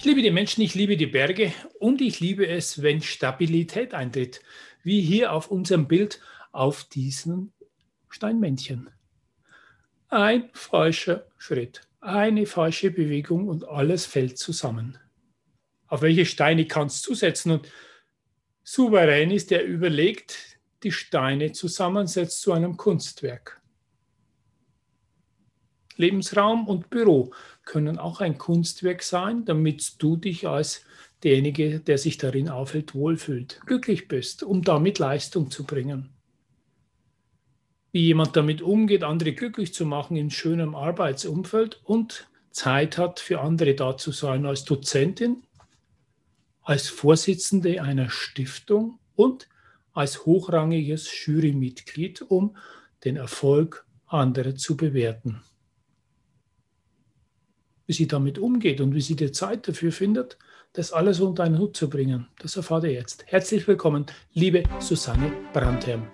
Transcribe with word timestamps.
Ich 0.00 0.06
liebe 0.06 0.22
die 0.22 0.30
Menschen, 0.30 0.62
ich 0.62 0.74
liebe 0.74 0.96
die 0.96 1.04
Berge 1.04 1.52
und 1.78 2.00
ich 2.00 2.20
liebe 2.20 2.46
es, 2.48 2.80
wenn 2.80 3.02
Stabilität 3.02 3.92
eintritt, 3.92 4.40
wie 4.82 5.02
hier 5.02 5.30
auf 5.30 5.50
unserem 5.50 5.88
Bild 5.88 6.22
auf 6.52 6.84
diesen 6.84 7.52
Steinmännchen. 8.08 8.88
Ein 10.08 10.48
falscher 10.54 11.26
Schritt, 11.36 11.82
eine 12.00 12.46
falsche 12.46 12.90
Bewegung 12.90 13.46
und 13.46 13.68
alles 13.68 14.06
fällt 14.06 14.38
zusammen. 14.38 14.96
Auf 15.86 16.00
welche 16.00 16.24
Steine 16.24 16.64
kannst 16.64 17.06
du 17.06 17.14
setzen? 17.14 17.50
Und 17.50 17.70
souverän 18.62 19.30
ist, 19.30 19.50
der 19.50 19.66
überlegt, 19.66 20.58
die 20.82 20.92
Steine 20.92 21.52
zusammensetzt 21.52 22.40
zu 22.40 22.54
einem 22.54 22.78
Kunstwerk. 22.78 23.60
Lebensraum 25.96 26.66
und 26.66 26.88
Büro 26.88 27.34
können 27.70 28.00
auch 28.00 28.20
ein 28.20 28.36
Kunstwerk 28.36 29.00
sein, 29.04 29.44
damit 29.44 30.02
du 30.02 30.16
dich 30.16 30.48
als 30.48 30.84
derjenige, 31.22 31.78
der 31.78 31.98
sich 31.98 32.18
darin 32.18 32.48
aufhält, 32.48 32.96
wohlfühlt, 32.96 33.60
glücklich 33.64 34.08
bist, 34.08 34.42
um 34.42 34.62
damit 34.62 34.98
Leistung 34.98 35.52
zu 35.52 35.62
bringen. 35.62 36.08
Wie 37.92 38.06
jemand 38.06 38.34
damit 38.34 38.60
umgeht, 38.60 39.04
andere 39.04 39.34
glücklich 39.34 39.72
zu 39.72 39.86
machen 39.86 40.16
in 40.16 40.32
schönem 40.32 40.74
Arbeitsumfeld 40.74 41.80
und 41.84 42.28
Zeit 42.50 42.98
hat, 42.98 43.20
für 43.20 43.40
andere 43.40 43.76
da 43.76 43.96
zu 43.96 44.10
sein, 44.10 44.46
als 44.46 44.64
Dozentin, 44.64 45.44
als 46.62 46.88
Vorsitzende 46.88 47.80
einer 47.80 48.10
Stiftung 48.10 48.98
und 49.14 49.48
als 49.92 50.26
hochrangiges 50.26 51.08
Jurymitglied, 51.24 52.22
um 52.22 52.56
den 53.04 53.14
Erfolg 53.14 53.86
anderer 54.08 54.56
zu 54.56 54.76
bewerten 54.76 55.44
wie 57.90 57.94
sie 57.94 58.06
damit 58.06 58.38
umgeht 58.38 58.80
und 58.80 58.94
wie 58.94 59.00
sie 59.00 59.16
die 59.16 59.32
Zeit 59.32 59.66
dafür 59.66 59.90
findet, 59.90 60.38
das 60.74 60.92
alles 60.92 61.18
unter 61.18 61.42
einen 61.42 61.58
Hut 61.58 61.76
zu 61.76 61.90
bringen. 61.90 62.28
Das 62.40 62.54
erfahrt 62.54 62.84
ihr 62.84 62.92
jetzt. 62.92 63.24
Herzlich 63.26 63.66
willkommen, 63.66 64.06
liebe 64.32 64.62
Susanne 64.78 65.32
Brandherm. 65.52 66.06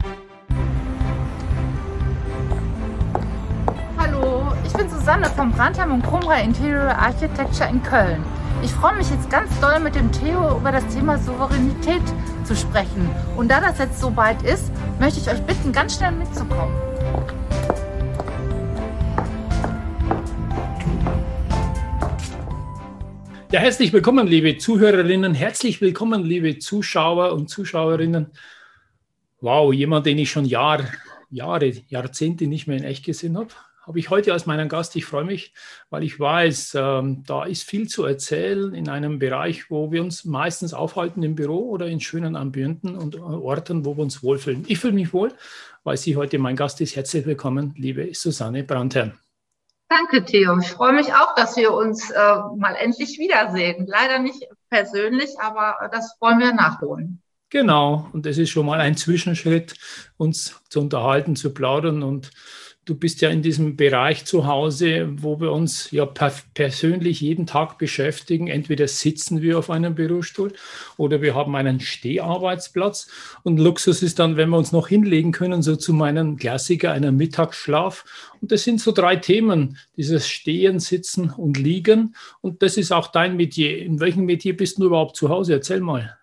Hallo, 3.98 4.54
ich 4.66 4.72
bin 4.72 4.88
Susanne 4.88 5.26
vom 5.26 5.52
Brandherm 5.52 5.92
und 5.92 6.02
Krumra 6.02 6.40
Interior 6.40 6.96
Architecture 6.96 7.68
in 7.68 7.82
Köln. 7.82 8.24
Ich 8.62 8.70
freue 8.70 8.96
mich 8.96 9.10
jetzt 9.10 9.28
ganz 9.28 9.50
doll 9.60 9.78
mit 9.78 9.94
dem 9.96 10.10
Theo 10.12 10.56
über 10.56 10.72
das 10.72 10.86
Thema 10.94 11.18
Souveränität 11.18 12.00
zu 12.44 12.56
sprechen. 12.56 13.06
Und 13.36 13.50
da 13.50 13.60
das 13.60 13.78
jetzt 13.78 14.00
soweit 14.00 14.42
ist, 14.44 14.72
möchte 14.98 15.20
ich 15.20 15.28
euch 15.28 15.42
bitten, 15.42 15.72
ganz 15.72 15.96
schnell 15.96 16.12
mitzukommen. 16.12 16.74
Ja, 23.52 23.60
herzlich 23.60 23.92
willkommen, 23.92 24.26
liebe 24.26 24.58
Zuhörerinnen, 24.58 25.32
herzlich 25.32 25.80
willkommen, 25.80 26.24
liebe 26.24 26.58
Zuschauer 26.58 27.32
und 27.32 27.48
Zuschauerinnen. 27.48 28.32
Wow, 29.40 29.72
jemand, 29.72 30.04
den 30.04 30.18
ich 30.18 30.32
schon 30.32 30.46
Jahr, 30.46 30.84
Jahre, 31.30 31.70
Jahrzehnte 31.86 32.48
nicht 32.48 32.66
mehr 32.66 32.76
in 32.76 32.82
echt 32.82 33.04
gesehen 33.04 33.38
habe, 33.38 33.50
habe 33.86 34.00
ich 34.00 34.10
heute 34.10 34.32
als 34.32 34.46
meinen 34.46 34.68
Gast. 34.68 34.96
Ich 34.96 35.04
freue 35.04 35.24
mich, 35.24 35.54
weil 35.90 36.02
ich 36.02 36.18
weiß, 36.18 36.76
ähm, 36.76 37.22
da 37.24 37.44
ist 37.44 37.62
viel 37.62 37.86
zu 37.86 38.04
erzählen 38.04 38.74
in 38.74 38.88
einem 38.88 39.20
Bereich, 39.20 39.70
wo 39.70 39.92
wir 39.92 40.02
uns 40.02 40.24
meistens 40.24 40.74
aufhalten 40.74 41.22
im 41.22 41.36
Büro 41.36 41.70
oder 41.70 41.86
in 41.86 42.00
schönen 42.00 42.34
Ambienten 42.34 42.96
und 42.96 43.14
Orten, 43.14 43.84
wo 43.84 43.96
wir 43.96 44.02
uns 44.02 44.24
wohlfühlen. 44.24 44.64
Ich 44.66 44.80
fühle 44.80 44.94
mich 44.94 45.12
wohl, 45.12 45.32
weil 45.84 45.96
sie 45.96 46.16
heute 46.16 46.40
mein 46.40 46.56
Gast 46.56 46.80
ist. 46.80 46.96
Herzlich 46.96 47.24
willkommen, 47.26 47.74
liebe 47.76 48.10
Susanne 48.12 48.64
Brandherrn. 48.64 49.16
Danke, 49.88 50.24
Theo. 50.24 50.58
Ich 50.58 50.68
freue 50.68 50.92
mich 50.92 51.14
auch, 51.14 51.34
dass 51.36 51.56
wir 51.56 51.72
uns 51.72 52.10
äh, 52.10 52.16
mal 52.56 52.74
endlich 52.74 53.18
wiedersehen. 53.18 53.86
Leider 53.86 54.18
nicht 54.18 54.44
persönlich, 54.68 55.30
aber 55.38 55.88
das 55.92 56.16
wollen 56.20 56.40
wir 56.40 56.52
nachholen. 56.52 57.22
Genau, 57.50 58.08
und 58.12 58.26
das 58.26 58.38
ist 58.38 58.50
schon 58.50 58.66
mal 58.66 58.80
ein 58.80 58.96
Zwischenschritt, 58.96 59.74
uns 60.16 60.60
zu 60.68 60.80
unterhalten, 60.80 61.36
zu 61.36 61.54
plaudern 61.54 62.02
und 62.02 62.32
Du 62.86 62.94
bist 62.94 63.20
ja 63.20 63.30
in 63.30 63.42
diesem 63.42 63.74
Bereich 63.74 64.26
zu 64.26 64.46
Hause, 64.46 65.08
wo 65.16 65.40
wir 65.40 65.50
uns 65.50 65.90
ja 65.90 66.06
persönlich 66.06 67.20
jeden 67.20 67.44
Tag 67.44 67.78
beschäftigen. 67.78 68.46
Entweder 68.46 68.86
sitzen 68.86 69.42
wir 69.42 69.58
auf 69.58 69.70
einem 69.70 69.96
Bürostuhl 69.96 70.52
oder 70.96 71.20
wir 71.20 71.34
haben 71.34 71.56
einen 71.56 71.80
Steharbeitsplatz. 71.80 73.08
Und 73.42 73.58
Luxus 73.58 74.04
ist 74.04 74.20
dann, 74.20 74.36
wenn 74.36 74.50
wir 74.50 74.56
uns 74.56 74.70
noch 74.70 74.86
hinlegen 74.86 75.32
können, 75.32 75.62
so 75.62 75.74
zu 75.74 75.94
meinem 75.94 76.36
Klassiker, 76.36 76.92
einer 76.92 77.10
Mittagsschlaf. 77.10 78.04
Und 78.40 78.52
das 78.52 78.62
sind 78.62 78.80
so 78.80 78.92
drei 78.92 79.16
Themen, 79.16 79.78
dieses 79.96 80.28
Stehen, 80.28 80.78
Sitzen 80.78 81.30
und 81.30 81.58
Liegen. 81.58 82.14
Und 82.40 82.62
das 82.62 82.76
ist 82.76 82.92
auch 82.92 83.08
dein 83.08 83.36
Metier. 83.36 83.78
In 83.78 83.98
welchem 83.98 84.26
Metier 84.26 84.56
bist 84.56 84.78
du 84.78 84.84
überhaupt 84.84 85.16
zu 85.16 85.28
Hause? 85.28 85.54
Erzähl 85.54 85.80
mal. 85.80 86.16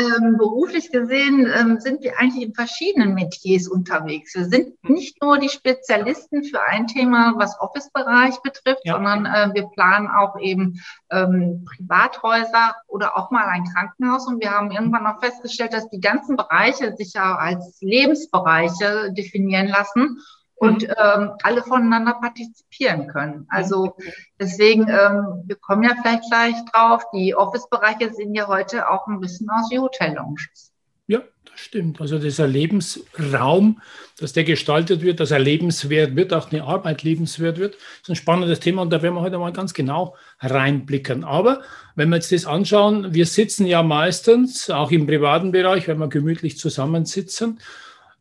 Ähm, 0.00 0.38
beruflich 0.38 0.90
gesehen 0.90 1.46
ähm, 1.54 1.78
sind 1.78 2.02
wir 2.02 2.18
eigentlich 2.18 2.42
in 2.42 2.54
verschiedenen 2.54 3.12
Metiers 3.12 3.68
unterwegs. 3.68 4.34
Wir 4.34 4.46
sind 4.46 4.78
hm. 4.82 4.94
nicht 4.94 5.20
nur 5.22 5.36
die 5.36 5.50
Spezialisten 5.50 6.42
für 6.42 6.62
ein 6.62 6.86
Thema, 6.86 7.34
was 7.36 7.60
Office-Bereich 7.60 8.40
betrifft, 8.40 8.80
ja. 8.84 8.94
sondern 8.94 9.26
äh, 9.26 9.50
wir 9.52 9.64
planen 9.68 10.08
auch 10.08 10.38
eben 10.40 10.80
ähm, 11.10 11.66
Privathäuser 11.66 12.76
oder 12.86 13.18
auch 13.18 13.30
mal 13.30 13.44
ein 13.44 13.64
Krankenhaus. 13.64 14.26
Und 14.26 14.40
wir 14.40 14.52
haben 14.52 14.70
irgendwann 14.70 15.06
auch 15.06 15.20
festgestellt, 15.20 15.74
dass 15.74 15.90
die 15.90 16.00
ganzen 16.00 16.36
Bereiche 16.36 16.96
sich 16.96 17.12
ja 17.12 17.36
als 17.36 17.76
Lebensbereiche 17.82 19.12
definieren 19.12 19.68
lassen 19.68 20.18
und 20.60 20.82
mhm. 20.82 20.94
ähm, 20.98 21.30
alle 21.42 21.62
voneinander 21.62 22.14
partizipieren 22.14 23.08
können. 23.08 23.46
Also 23.48 23.96
deswegen, 24.38 24.82
ähm, 24.82 25.42
wir 25.46 25.56
kommen 25.56 25.82
ja 25.82 25.96
vielleicht 26.00 26.28
gleich 26.28 26.54
drauf, 26.70 27.02
die 27.14 27.34
Office-Bereiche 27.34 28.12
sind 28.12 28.34
ja 28.34 28.46
heute 28.46 28.88
auch 28.90 29.06
ein 29.06 29.20
bisschen 29.20 29.48
aus 29.48 29.70
Hotel-Lounges. 29.70 30.70
Ja, 31.06 31.22
das 31.50 31.60
stimmt. 31.60 31.98
Also 32.02 32.18
dieser 32.18 32.46
Lebensraum, 32.46 33.80
dass 34.18 34.34
der 34.34 34.44
gestaltet 34.44 35.00
wird, 35.00 35.18
dass 35.18 35.30
er 35.30 35.38
lebenswert 35.38 36.14
wird, 36.14 36.34
auch 36.34 36.52
eine 36.52 36.62
Arbeit 36.62 37.04
lebenswert 37.04 37.58
wird, 37.58 37.76
ist 38.02 38.10
ein 38.10 38.16
spannendes 38.16 38.60
Thema 38.60 38.82
und 38.82 38.90
da 38.90 39.00
werden 39.00 39.14
wir 39.14 39.22
heute 39.22 39.38
mal 39.38 39.54
ganz 39.54 39.72
genau 39.72 40.14
reinblicken. 40.40 41.24
Aber 41.24 41.62
wenn 41.96 42.10
wir 42.10 42.16
jetzt 42.16 42.32
das 42.32 42.44
anschauen, 42.44 43.14
wir 43.14 43.24
sitzen 43.24 43.64
ja 43.64 43.82
meistens, 43.82 44.68
auch 44.68 44.90
im 44.90 45.06
privaten 45.06 45.52
Bereich, 45.52 45.88
wenn 45.88 45.98
wir 45.98 46.08
gemütlich 46.08 46.58
zusammensitzen, 46.58 47.60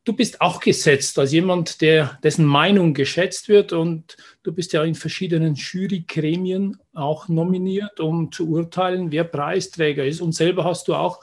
Du 0.06 0.14
bist 0.14 0.42
auch 0.42 0.60
gesetzt 0.60 1.20
als 1.20 1.32
jemand, 1.34 1.82
der, 1.82 2.18
dessen 2.24 2.46
Meinung 2.46 2.94
geschätzt 2.94 3.50
wird 3.50 3.74
und 3.74 4.18
du 4.44 4.54
bist 4.54 4.74
ja 4.74 4.84
in 4.84 4.96
verschiedenen 4.96 5.56
Jurygremien 5.56 6.78
auch 6.94 7.28
nominiert, 7.28 8.00
um 8.00 8.32
zu 8.32 8.50
urteilen, 8.50 9.12
wer 9.12 9.26
Preisträger 9.26 10.06
ist. 10.06 10.22
Und 10.22 10.34
selber 10.34 10.64
hast 10.64 10.88
du 10.88 10.96
auch 10.96 11.22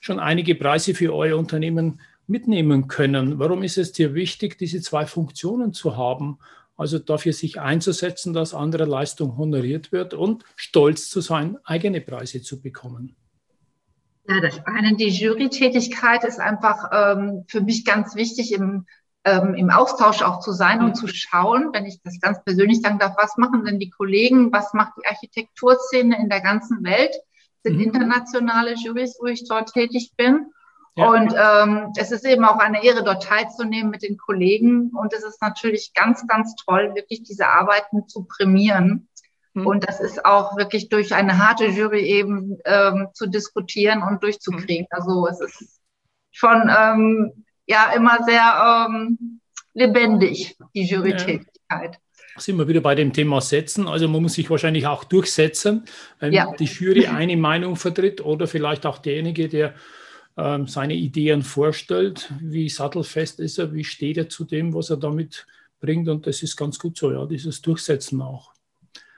schon 0.00 0.18
einige 0.18 0.54
Preise 0.54 0.94
für 0.94 1.14
euer 1.14 1.38
Unternehmen 1.38 2.00
mitnehmen 2.26 2.88
können. 2.88 3.38
Warum 3.38 3.62
ist 3.62 3.78
es 3.78 3.92
dir 3.92 4.14
wichtig, 4.14 4.58
diese 4.58 4.80
zwei 4.80 5.06
Funktionen 5.06 5.72
zu 5.72 5.96
haben? 5.96 6.38
Also 6.76 6.98
dafür 6.98 7.32
sich 7.32 7.60
einzusetzen, 7.60 8.34
dass 8.34 8.52
andere 8.52 8.84
Leistung 8.84 9.36
honoriert 9.38 9.92
wird 9.92 10.12
und 10.12 10.44
stolz 10.56 11.08
zu 11.08 11.20
sein, 11.20 11.56
eigene 11.64 12.00
Preise 12.00 12.42
zu 12.42 12.60
bekommen. 12.60 13.16
Ja, 14.28 14.40
das 14.40 14.60
eine, 14.66 14.96
die 14.96 15.08
Jurytätigkeit 15.08 16.24
ist 16.24 16.40
einfach 16.40 16.90
ähm, 16.92 17.44
für 17.48 17.60
mich 17.60 17.84
ganz 17.84 18.16
wichtig, 18.16 18.52
im, 18.52 18.86
ähm, 19.24 19.54
im 19.54 19.70
Austausch 19.70 20.22
auch 20.22 20.40
zu 20.40 20.52
sein 20.52 20.82
und 20.82 20.96
zu 20.96 21.06
schauen, 21.06 21.70
wenn 21.72 21.86
ich 21.86 22.02
das 22.02 22.20
ganz 22.20 22.42
persönlich 22.42 22.80
sagen 22.80 22.98
darf, 22.98 23.14
was 23.16 23.36
machen 23.36 23.64
denn 23.64 23.78
die 23.78 23.90
Kollegen, 23.90 24.52
was 24.52 24.72
macht 24.74 24.94
die 24.98 25.06
Architekturszene 25.06 26.18
in 26.18 26.28
der 26.28 26.40
ganzen 26.40 26.82
Welt? 26.82 27.14
Sind 27.62 27.76
mhm. 27.76 27.82
internationale 27.82 28.74
Jurys, 28.74 29.16
wo 29.20 29.26
ich 29.26 29.46
dort 29.48 29.72
tätig 29.72 30.12
bin. 30.16 30.52
Ja. 30.96 31.08
Und 31.08 31.34
ähm, 31.36 31.92
es 31.96 32.10
ist 32.10 32.24
eben 32.24 32.44
auch 32.44 32.58
eine 32.58 32.82
Ehre, 32.82 33.04
dort 33.04 33.22
teilzunehmen 33.22 33.90
mit 33.90 34.02
den 34.02 34.16
Kollegen. 34.16 34.90
Und 34.90 35.12
es 35.12 35.22
ist 35.22 35.40
natürlich 35.42 35.92
ganz, 35.94 36.26
ganz 36.26 36.54
toll, 36.56 36.94
wirklich 36.94 37.22
diese 37.22 37.48
Arbeiten 37.48 38.08
zu 38.08 38.24
prämieren. 38.24 39.08
Mhm. 39.56 39.66
Und 39.66 39.88
das 39.88 40.00
ist 40.00 40.24
auch 40.24 40.56
wirklich 40.56 40.90
durch 40.90 41.14
eine 41.14 41.38
harte 41.38 41.66
Jury 41.66 42.02
eben 42.02 42.58
ähm, 42.66 43.08
zu 43.14 43.26
diskutieren 43.26 44.02
und 44.02 44.22
durchzukriegen. 44.22 44.86
Mhm. 44.90 44.98
Also 44.98 45.26
es 45.28 45.40
ist 45.40 45.80
schon 46.30 46.70
ähm, 46.78 47.32
ja 47.66 47.90
immer 47.96 48.18
sehr 48.24 48.86
ähm, 48.88 49.40
lebendig, 49.72 50.58
die 50.74 50.84
Jurytätigkeit. 50.84 51.98
sind 52.36 52.58
wir 52.58 52.68
wieder 52.68 52.82
bei 52.82 52.94
dem 52.94 53.14
Thema 53.14 53.40
Setzen. 53.40 53.88
Also 53.88 54.08
man 54.08 54.20
muss 54.20 54.34
sich 54.34 54.50
wahrscheinlich 54.50 54.86
auch 54.86 55.04
durchsetzen, 55.04 55.86
wenn 56.18 56.34
ja. 56.34 56.52
die 56.58 56.66
Jury 56.66 57.06
eine 57.06 57.36
Meinung 57.38 57.76
vertritt 57.76 58.20
oder 58.20 58.46
vielleicht 58.46 58.84
auch 58.84 58.98
derjenige, 58.98 59.48
der 59.48 59.74
ähm, 60.36 60.66
seine 60.66 60.94
Ideen 60.94 61.42
vorstellt. 61.42 62.30
Wie 62.40 62.68
sattelfest 62.68 63.40
ist 63.40 63.58
er, 63.58 63.72
wie 63.72 63.84
steht 63.84 64.18
er 64.18 64.28
zu 64.28 64.44
dem, 64.44 64.74
was 64.74 64.90
er 64.90 64.98
damit 64.98 65.46
bringt. 65.80 66.10
Und 66.10 66.26
das 66.26 66.42
ist 66.42 66.56
ganz 66.56 66.78
gut 66.78 66.98
so, 66.98 67.10
ja, 67.10 67.24
dieses 67.24 67.62
Durchsetzen 67.62 68.20
auch. 68.20 68.55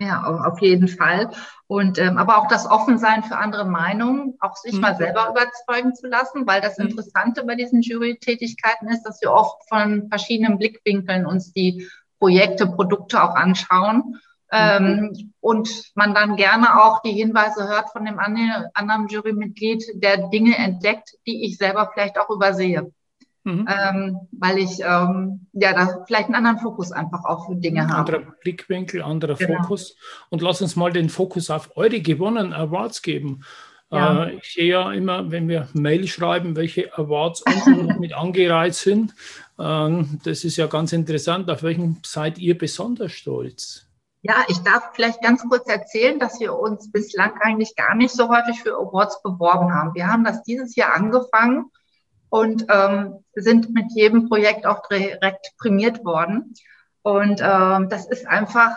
Ja, 0.00 0.22
auf 0.22 0.60
jeden 0.60 0.86
Fall. 0.86 1.30
Und 1.66 1.98
ähm, 1.98 2.18
aber 2.18 2.38
auch 2.38 2.46
das 2.46 2.70
Offensein 2.70 3.24
für 3.24 3.36
andere 3.36 3.64
Meinungen, 3.64 4.36
auch 4.40 4.56
sich 4.56 4.74
mhm. 4.74 4.80
mal 4.80 4.96
selber 4.96 5.28
überzeugen 5.28 5.94
zu 5.94 6.06
lassen, 6.06 6.46
weil 6.46 6.60
das 6.60 6.78
mhm. 6.78 6.86
Interessante 6.86 7.44
bei 7.44 7.56
diesen 7.56 7.82
Jury-Tätigkeiten 7.82 8.88
ist, 8.88 9.02
dass 9.02 9.20
wir 9.20 9.32
oft 9.32 9.68
von 9.68 10.08
verschiedenen 10.08 10.58
Blickwinkeln 10.58 11.26
uns 11.26 11.52
die 11.52 11.88
Projekte, 12.20 12.66
Produkte 12.66 13.22
auch 13.22 13.34
anschauen. 13.34 14.20
Ähm, 14.50 14.82
mhm. 14.84 15.34
und 15.40 15.92
man 15.94 16.14
dann 16.14 16.36
gerne 16.36 16.82
auch 16.82 17.02
die 17.02 17.12
Hinweise 17.12 17.68
hört 17.68 17.90
von 17.90 18.06
dem 18.06 18.18
anderen 18.18 19.08
Jurymitglied, 19.08 19.84
der 20.02 20.28
Dinge 20.28 20.56
entdeckt, 20.56 21.10
die 21.26 21.44
ich 21.44 21.58
selber 21.58 21.90
vielleicht 21.92 22.18
auch 22.18 22.30
übersehe. 22.30 22.90
Mhm. 23.48 23.66
Ähm, 23.66 24.20
weil 24.32 24.58
ich 24.58 24.80
ähm, 24.80 25.46
ja 25.52 25.72
da 25.72 26.04
vielleicht 26.06 26.26
einen 26.26 26.34
anderen 26.34 26.58
Fokus 26.58 26.92
einfach 26.92 27.24
auch 27.24 27.46
für 27.46 27.56
Dinge 27.56 27.88
habe. 27.88 28.12
Anderer 28.12 28.34
Blickwinkel, 28.42 29.02
anderer 29.02 29.36
genau. 29.36 29.62
Fokus. 29.62 29.96
Und 30.28 30.42
lass 30.42 30.60
uns 30.60 30.76
mal 30.76 30.92
den 30.92 31.08
Fokus 31.08 31.48
auf 31.48 31.70
eure 31.76 32.00
gewonnenen 32.00 32.52
Awards 32.52 33.00
geben. 33.00 33.44
Ja. 33.90 34.24
Äh, 34.24 34.34
ich 34.34 34.52
sehe 34.52 34.68
ja 34.72 34.92
immer, 34.92 35.30
wenn 35.30 35.48
wir 35.48 35.68
Mail 35.72 36.06
schreiben, 36.08 36.56
welche 36.56 36.92
Awards 36.98 37.42
mit 37.98 38.12
angereiht 38.12 38.74
sind. 38.74 39.14
Äh, 39.58 40.04
das 40.24 40.44
ist 40.44 40.58
ja 40.58 40.66
ganz 40.66 40.92
interessant. 40.92 41.50
Auf 41.50 41.62
welchen 41.62 42.00
seid 42.04 42.36
ihr 42.36 42.58
besonders 42.58 43.12
stolz? 43.12 43.86
Ja, 44.20 44.44
ich 44.48 44.58
darf 44.58 44.90
vielleicht 44.92 45.22
ganz 45.22 45.42
kurz 45.48 45.66
erzählen, 45.70 46.18
dass 46.18 46.38
wir 46.38 46.52
uns 46.54 46.92
bislang 46.92 47.32
eigentlich 47.40 47.76
gar 47.76 47.94
nicht 47.94 48.12
so 48.12 48.28
häufig 48.28 48.60
für 48.60 48.74
Awards 48.74 49.22
beworben 49.22 49.72
haben. 49.72 49.94
Wir 49.94 50.08
haben 50.08 50.24
das 50.24 50.42
dieses 50.42 50.76
Jahr 50.76 50.94
angefangen 50.94 51.70
und 52.30 52.66
ähm, 52.68 53.24
sind 53.34 53.72
mit 53.72 53.92
jedem 53.94 54.28
Projekt 54.28 54.66
auch 54.66 54.86
direkt 54.88 55.52
prämiert 55.58 56.04
worden. 56.04 56.54
Und 57.02 57.40
ähm, 57.42 57.88
das 57.88 58.06
ist 58.06 58.26
einfach 58.26 58.76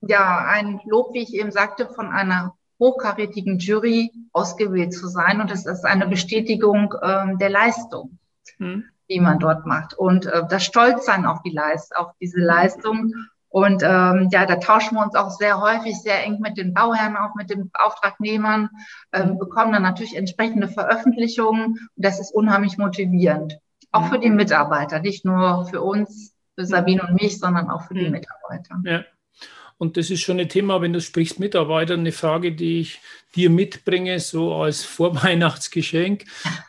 ja 0.00 0.44
ein 0.46 0.80
Lob, 0.84 1.14
wie 1.14 1.22
ich 1.22 1.34
eben 1.34 1.50
sagte, 1.50 1.88
von 1.88 2.08
einer 2.10 2.54
hochkarätigen 2.78 3.58
Jury 3.58 4.12
ausgewählt 4.32 4.92
zu 4.92 5.08
sein. 5.08 5.40
Und 5.40 5.50
es 5.50 5.66
ist 5.66 5.84
eine 5.84 6.06
Bestätigung 6.06 6.94
ähm, 7.02 7.38
der 7.38 7.50
Leistung, 7.50 8.18
hm. 8.58 8.84
die 9.08 9.20
man 9.20 9.38
dort 9.38 9.66
macht. 9.66 9.94
Und 9.94 10.26
äh, 10.26 10.42
das 10.48 10.64
Stolzsein 10.64 11.24
auf 11.24 11.42
die 11.42 11.52
Leist 11.52 11.96
auf 11.96 12.12
diese 12.20 12.40
Leistung. 12.40 13.14
Und 13.54 13.84
ähm, 13.84 14.30
ja, 14.32 14.46
da 14.46 14.56
tauschen 14.56 14.96
wir 14.96 15.04
uns 15.04 15.14
auch 15.14 15.30
sehr 15.30 15.60
häufig 15.60 15.94
sehr 16.02 16.24
eng 16.24 16.40
mit 16.40 16.56
den 16.56 16.74
Bauherren, 16.74 17.16
auch 17.16 17.36
mit 17.36 17.50
den 17.50 17.70
Auftragnehmern, 17.72 18.68
ähm, 19.12 19.38
bekommen 19.38 19.72
dann 19.72 19.84
natürlich 19.84 20.16
entsprechende 20.16 20.66
Veröffentlichungen. 20.66 21.66
Und 21.66 21.78
das 21.94 22.18
ist 22.18 22.34
unheimlich 22.34 22.78
motivierend. 22.78 23.60
Auch 23.92 24.08
für 24.08 24.18
die 24.18 24.30
Mitarbeiter, 24.30 24.98
nicht 24.98 25.24
nur 25.24 25.66
für 25.66 25.82
uns, 25.82 26.34
für 26.56 26.66
Sabine 26.66 27.02
und 27.02 27.22
mich, 27.22 27.38
sondern 27.38 27.70
auch 27.70 27.82
für 27.82 27.94
die 27.94 28.10
Mitarbeiter. 28.10 28.80
Ja. 28.84 29.04
Und 29.78 29.96
das 29.96 30.10
ist 30.10 30.22
schon 30.22 30.40
ein 30.40 30.48
Thema, 30.48 30.82
wenn 30.82 30.92
du 30.92 31.00
sprichst 31.00 31.38
Mitarbeiter, 31.38 31.94
eine 31.94 32.10
Frage, 32.10 32.50
die 32.56 32.80
ich 32.80 33.00
dir 33.36 33.50
mitbringe, 33.50 34.18
so 34.18 34.52
als 34.52 34.82
Vorweihnachtsgeschenk. 34.84 36.24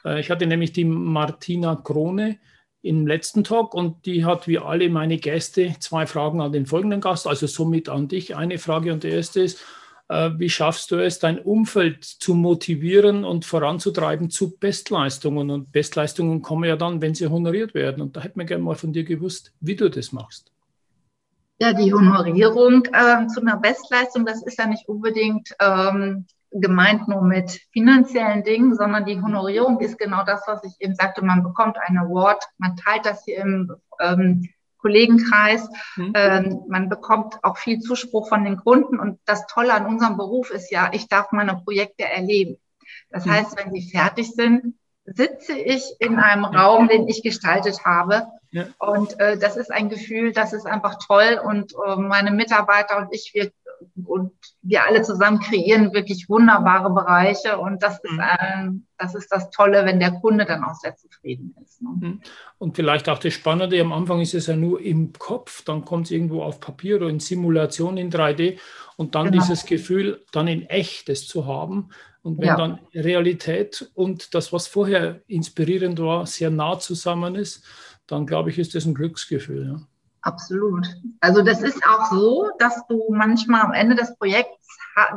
Äh, 0.05 0.19
ich 0.19 0.29
hatte 0.29 0.45
nämlich 0.45 0.71
die 0.71 0.85
Martina 0.85 1.77
Krone 1.83 2.37
im 2.85 3.07
letzten 3.07 3.43
Talk 3.43 3.73
und 3.73 4.05
die 4.05 4.25
hat 4.25 4.47
wie 4.47 4.59
alle 4.59 4.89
meine 4.89 5.17
Gäste 5.17 5.75
zwei 5.79 6.05
Fragen 6.05 6.39
an 6.39 6.51
den 6.51 6.65
folgenden 6.65 7.01
Gast, 7.01 7.27
also 7.27 7.47
somit 7.47 7.89
an 7.89 8.07
dich 8.07 8.35
eine 8.35 8.59
Frage 8.59 8.93
und 8.93 9.03
die 9.03 9.09
erste 9.09 9.41
ist, 9.41 9.59
äh, 10.07 10.31
wie 10.37 10.49
schaffst 10.49 10.91
du 10.91 10.97
es, 10.97 11.17
dein 11.17 11.39
Umfeld 11.39 12.03
zu 12.03 12.35
motivieren 12.35 13.23
und 13.23 13.43
voranzutreiben 13.43 14.29
zu 14.29 14.55
Bestleistungen? 14.57 15.49
Und 15.49 15.71
Bestleistungen 15.71 16.43
kommen 16.43 16.65
ja 16.65 16.75
dann, 16.75 17.01
wenn 17.01 17.15
sie 17.15 17.27
honoriert 17.27 17.73
werden. 17.73 18.01
Und 18.03 18.15
da 18.15 18.21
hätte 18.21 18.37
man 18.37 18.45
gerne 18.45 18.63
mal 18.63 18.75
von 18.75 18.93
dir 18.93 19.03
gewusst, 19.03 19.51
wie 19.59 19.75
du 19.75 19.89
das 19.89 20.11
machst. 20.11 20.51
Ja, 21.59 21.73
die 21.73 21.91
Honorierung 21.91 22.85
äh, 22.85 23.25
zu 23.27 23.41
einer 23.41 23.57
Bestleistung, 23.57 24.25
das 24.25 24.43
ist 24.43 24.59
ja 24.59 24.67
nicht 24.67 24.87
unbedingt 24.87 25.55
ähm, 25.59 26.25
gemeint 26.61 27.07
nur 27.07 27.21
mit 27.21 27.59
finanziellen 27.71 28.43
Dingen, 28.43 28.75
sondern 28.75 29.05
die 29.05 29.21
Honorierung 29.21 29.79
ist 29.79 29.97
genau 29.97 30.23
das, 30.23 30.43
was 30.47 30.63
ich 30.63 30.75
eben 30.79 30.95
sagte. 30.95 31.23
Man 31.23 31.43
bekommt 31.43 31.77
ein 31.79 31.97
Award, 31.97 32.43
man 32.57 32.75
teilt 32.77 33.05
das 33.05 33.23
hier 33.25 33.39
im 33.39 33.73
ähm, 33.99 34.49
Kollegenkreis, 34.77 35.67
mhm. 35.95 36.13
ähm, 36.15 36.61
man 36.67 36.89
bekommt 36.89 37.39
auch 37.43 37.57
viel 37.57 37.79
Zuspruch 37.79 38.29
von 38.29 38.43
den 38.43 38.57
Kunden. 38.57 38.99
Und 38.99 39.19
das 39.25 39.47
Tolle 39.47 39.73
an 39.73 39.85
unserem 39.85 40.17
Beruf 40.17 40.51
ist 40.51 40.71
ja, 40.71 40.91
ich 40.93 41.07
darf 41.07 41.31
meine 41.31 41.55
Projekte 41.55 42.03
erleben. 42.03 42.57
Das 43.09 43.25
mhm. 43.25 43.31
heißt, 43.31 43.57
wenn 43.57 43.73
sie 43.73 43.89
fertig 43.89 44.31
sind, 44.31 44.75
sitze 45.05 45.53
ich 45.53 45.83
in 45.99 46.17
einem 46.17 46.45
Raum, 46.45 46.87
den 46.87 47.07
ich 47.07 47.23
gestaltet 47.23 47.85
habe. 47.85 48.27
Ja. 48.51 48.65
Und 48.79 49.19
äh, 49.19 49.37
das 49.37 49.57
ist 49.57 49.71
ein 49.71 49.89
Gefühl, 49.89 50.31
das 50.31 50.53
ist 50.53 50.65
einfach 50.65 50.97
toll. 51.05 51.41
Und 51.43 51.73
äh, 51.87 51.95
meine 51.95 52.31
Mitarbeiter 52.31 52.97
und 52.97 53.07
ich, 53.11 53.31
wir 53.33 53.51
und 54.05 54.31
wir 54.61 54.85
alle 54.85 55.01
zusammen 55.01 55.39
kreieren 55.39 55.93
wirklich 55.93 56.29
wunderbare 56.29 56.93
Bereiche. 56.93 57.57
Und 57.57 57.83
das 57.83 57.99
ist, 58.03 58.17
äh, 58.19 58.69
das, 58.97 59.15
ist 59.15 59.31
das 59.31 59.49
Tolle, 59.51 59.85
wenn 59.85 59.99
der 59.99 60.11
Kunde 60.11 60.45
dann 60.45 60.63
auch 60.63 60.75
sehr 60.75 60.95
zufrieden 60.95 61.55
ist. 61.63 61.81
Ne? 61.81 61.89
Mhm. 61.89 62.21
Und 62.57 62.75
vielleicht 62.75 63.09
auch 63.09 63.19
das 63.19 63.33
Spannende, 63.33 63.79
am 63.81 63.93
Anfang 63.93 64.21
ist 64.21 64.33
es 64.33 64.47
ja 64.47 64.55
nur 64.55 64.81
im 64.81 65.13
Kopf, 65.13 65.63
dann 65.63 65.85
kommt 65.85 66.05
es 66.05 66.11
irgendwo 66.11 66.43
auf 66.43 66.59
Papier 66.59 66.97
oder 66.97 67.09
in 67.09 67.19
Simulation 67.19 67.97
in 67.97 68.11
3D 68.11 68.57
und 68.97 69.15
dann 69.15 69.31
genau. 69.31 69.41
dieses 69.41 69.65
Gefühl, 69.65 70.23
dann 70.31 70.47
in 70.47 70.63
echtes 70.69 71.27
zu 71.27 71.45
haben, 71.45 71.89
und 72.25 72.39
wenn 72.39 72.47
ja. 72.47 72.57
dann 72.57 72.79
Realität 72.95 73.87
und 73.93 74.33
das, 74.33 74.51
was 74.51 74.65
vorher 74.65 75.21
inspirierend 75.27 75.99
war, 75.99 76.25
sehr 76.25 76.49
nah 76.49 76.79
zusammen 76.79 77.35
ist, 77.35 77.63
dann 78.07 78.25
glaube 78.25 78.49
ich, 78.49 78.57
ist 78.57 78.73
das 78.73 78.85
ein 78.85 78.95
Glücksgefühl. 78.95 79.67
Ja. 79.67 79.87
Absolut. 80.25 80.87
Also 81.19 81.43
das 81.43 81.61
ist 81.61 81.85
auch 81.87 82.09
so, 82.09 82.49
dass 82.57 82.87
du 82.87 83.05
manchmal 83.09 83.61
am 83.61 83.73
Ende 83.73 83.95
des 83.95 84.17
Projekts 84.17 84.67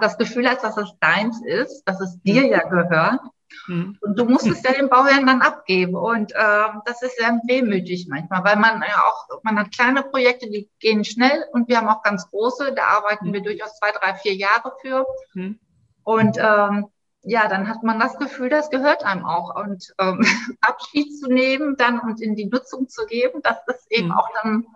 das 0.00 0.18
Gefühl 0.18 0.46
hast, 0.46 0.62
dass 0.62 0.76
es 0.76 0.92
deins 1.00 1.40
ist, 1.42 1.82
dass 1.84 1.98
es 2.02 2.20
dir 2.20 2.42
mhm. 2.42 2.50
ja 2.50 2.68
gehört. 2.68 3.20
Mhm. 3.68 3.96
Und 4.02 4.18
du 4.18 4.26
musst 4.26 4.46
es 4.46 4.62
ja 4.62 4.72
dem 4.72 4.90
Bauherrn 4.90 5.26
dann 5.26 5.40
abgeben. 5.40 5.94
Und 5.94 6.32
äh, 6.32 6.64
das 6.84 7.00
ist 7.00 7.16
sehr 7.16 7.40
wehmütig 7.46 8.06
manchmal, 8.10 8.44
weil 8.44 8.56
man 8.56 8.82
ja 8.82 9.02
auch, 9.02 9.42
man 9.44 9.58
hat 9.58 9.72
kleine 9.72 10.02
Projekte, 10.02 10.50
die 10.50 10.68
gehen 10.78 11.04
schnell 11.04 11.46
und 11.52 11.68
wir 11.68 11.78
haben 11.78 11.88
auch 11.88 12.02
ganz 12.02 12.28
große, 12.28 12.74
da 12.74 12.82
arbeiten 12.98 13.28
mhm. 13.28 13.32
wir 13.32 13.42
durchaus 13.42 13.78
zwei, 13.78 13.92
drei, 13.92 14.14
vier 14.14 14.34
Jahre 14.34 14.74
für. 14.82 15.06
Mhm. 15.32 15.58
Und 16.04 16.36
ähm, 16.38 16.88
ja, 17.22 17.48
dann 17.48 17.66
hat 17.66 17.82
man 17.82 17.98
das 17.98 18.18
Gefühl, 18.18 18.50
das 18.50 18.68
gehört 18.68 19.06
einem 19.06 19.24
auch. 19.24 19.56
Und 19.56 19.94
ähm, 19.98 20.20
Abschied 20.60 21.18
zu 21.18 21.32
nehmen 21.32 21.76
dann 21.78 21.98
und 21.98 22.20
in 22.20 22.36
die 22.36 22.46
Nutzung 22.46 22.90
zu 22.90 23.06
geben, 23.06 23.40
das 23.42 23.56
ist 23.68 23.90
eben 23.90 24.12
auch 24.12 24.28
dann 24.42 24.66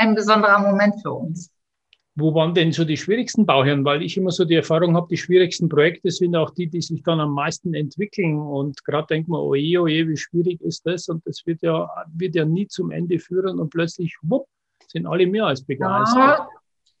ein 0.00 0.14
besonderer 0.14 0.58
Moment 0.58 1.00
für 1.02 1.12
uns. 1.12 1.50
Wo 2.16 2.34
waren 2.34 2.54
denn 2.54 2.72
so 2.72 2.84
die 2.84 2.96
schwierigsten 2.96 3.46
Bauherren? 3.46 3.84
Weil 3.84 4.02
ich 4.02 4.16
immer 4.16 4.30
so 4.30 4.44
die 4.44 4.56
Erfahrung 4.56 4.96
habe, 4.96 5.06
die 5.08 5.16
schwierigsten 5.16 5.68
Projekte 5.68 6.10
sind 6.10 6.34
auch 6.34 6.50
die, 6.50 6.66
die 6.66 6.82
sich 6.82 7.02
dann 7.02 7.20
am 7.20 7.32
meisten 7.32 7.72
entwickeln. 7.72 8.38
Und 8.38 8.84
gerade 8.84 9.06
denkt 9.06 9.28
man, 9.28 9.40
oje, 9.40 9.80
oje, 9.80 10.08
wie 10.08 10.16
schwierig 10.16 10.60
ist 10.60 10.84
das? 10.86 11.08
Und 11.08 11.24
das 11.26 11.46
wird 11.46 11.62
ja, 11.62 11.88
wird 12.12 12.34
ja 12.34 12.44
nie 12.44 12.66
zum 12.66 12.90
Ende 12.90 13.18
führen 13.18 13.58
und 13.58 13.70
plötzlich, 13.70 14.16
wupp, 14.22 14.46
sind 14.88 15.06
alle 15.06 15.26
mehr 15.26 15.46
als 15.46 15.64
begeistert. 15.64 16.48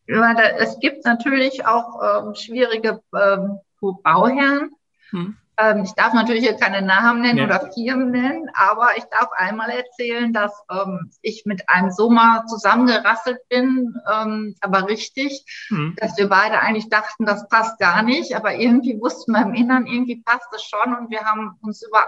Ja, 0.06 0.34
es 0.58 0.78
gibt 0.80 1.04
natürlich 1.04 1.66
auch 1.66 2.00
ähm, 2.02 2.34
schwierige 2.34 3.00
ähm, 3.14 3.58
Bauherren, 3.80 4.70
hm. 5.10 5.36
Ähm, 5.60 5.84
ich 5.84 5.92
darf 5.94 6.12
natürlich 6.14 6.42
hier 6.42 6.56
keine 6.56 6.82
Namen 6.82 7.22
nennen 7.22 7.38
ja. 7.38 7.44
oder 7.44 7.70
Firmen 7.72 8.10
nennen, 8.10 8.50
aber 8.54 8.96
ich 8.96 9.04
darf 9.04 9.28
einmal 9.36 9.70
erzählen, 9.70 10.32
dass 10.32 10.52
ähm, 10.70 11.10
ich 11.22 11.44
mit 11.44 11.68
einem 11.68 11.90
Sommer 11.90 12.44
zusammengerasselt 12.46 13.40
bin, 13.48 13.94
ähm, 14.10 14.54
aber 14.60 14.88
richtig, 14.88 15.44
hm. 15.68 15.96
dass 16.00 16.16
wir 16.16 16.28
beide 16.28 16.60
eigentlich 16.60 16.88
dachten, 16.88 17.26
das 17.26 17.48
passt 17.48 17.78
gar 17.78 18.02
nicht, 18.02 18.34
aber 18.34 18.54
irgendwie 18.54 19.00
wussten 19.00 19.32
wir 19.32 19.42
im 19.42 19.54
Inneren, 19.54 19.86
irgendwie 19.86 20.22
passt 20.24 20.48
es 20.54 20.62
schon 20.62 20.94
und 20.94 21.10
wir 21.10 21.24
haben 21.24 21.58
uns 21.62 21.82
über 21.86 22.04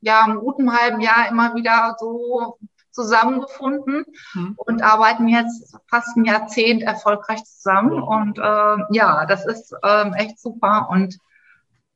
ja, 0.00 0.22
einen 0.22 0.38
guten 0.38 0.72
halben 0.72 1.00
Jahr 1.00 1.28
immer 1.28 1.54
wieder 1.54 1.96
so 1.98 2.58
zusammengefunden 2.92 4.04
hm. 4.32 4.54
und 4.56 4.82
arbeiten 4.82 5.28
jetzt 5.28 5.76
fast 5.88 6.16
ein 6.16 6.24
Jahrzehnt 6.24 6.82
erfolgreich 6.82 7.44
zusammen. 7.44 8.02
Und 8.02 8.38
äh, 8.38 8.76
ja, 8.90 9.24
das 9.26 9.46
ist 9.46 9.74
ähm, 9.84 10.14
echt 10.14 10.40
super. 10.40 10.88
Und 10.90 11.18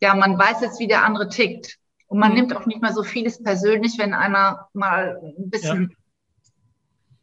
ja, 0.02 0.16
man 0.16 0.37
weiß 0.37 0.61
jetzt, 0.62 0.80
wie 0.80 0.88
der 0.88 1.04
andere 1.04 1.28
tickt. 1.28 1.78
Und 2.09 2.18
man 2.18 2.30
mhm. 2.30 2.38
nimmt 2.38 2.56
auch 2.56 2.66
nicht 2.66 2.82
mehr 2.82 2.92
so 2.92 3.04
vieles 3.04 3.42
persönlich, 3.42 3.99
wenn 3.99 4.14
einer 4.14 4.68
mal 4.75 5.18
ein 5.23 5.49
bisschen 5.49 5.90
ja. 5.90 5.97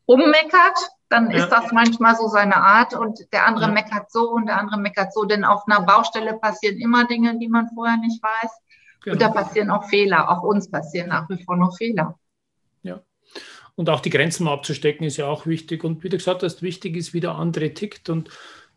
ummeckert, 0.05 0.79
dann 1.09 1.29
ja. 1.29 1.43
ist 1.43 1.49
das 1.49 1.71
manchmal 1.73 2.15
so 2.15 2.27
seine 2.27 2.55
Art 2.55 2.93
und 2.93 3.19
der 3.33 3.45
andere 3.45 3.67
ja. 3.67 3.73
meckert 3.73 4.09
so 4.11 4.31
und 4.31 4.45
der 4.45 4.57
andere 4.57 4.79
meckert 4.79 5.13
so, 5.13 5.25
denn 5.25 5.43
auf 5.43 5.63
einer 5.67 5.81
Baustelle 5.81 6.39
passieren 6.39 6.77
immer 6.77 7.05
Dinge, 7.05 7.37
die 7.37 7.49
man 7.49 7.67
vorher 7.75 7.97
nicht 7.97 8.23
weiß. 8.23 8.51
Genau. 9.03 9.13
Und 9.13 9.21
da 9.21 9.29
passieren 9.29 9.69
auch 9.71 9.83
Fehler, 9.89 10.29
auch 10.29 10.43
uns 10.43 10.71
passieren 10.71 11.09
nach 11.09 11.29
wie 11.29 11.43
vor 11.43 11.57
noch 11.57 11.75
Fehler. 11.75 12.17
Ja. 12.81 13.01
Und 13.75 13.89
auch 13.89 13.99
die 13.99 14.09
Grenzen 14.09 14.45
mal 14.45 14.53
abzustecken 14.53 15.05
ist 15.05 15.17
ja 15.17 15.27
auch 15.27 15.45
wichtig. 15.45 15.83
Und 15.83 16.03
wie 16.03 16.09
du 16.09 16.17
gesagt 16.17 16.43
hast, 16.43 16.61
wichtig 16.61 16.95
ist, 16.95 17.13
wie 17.13 17.19
der 17.19 17.35
andere 17.35 17.73
tickt. 17.73 18.09
Und 18.09 18.29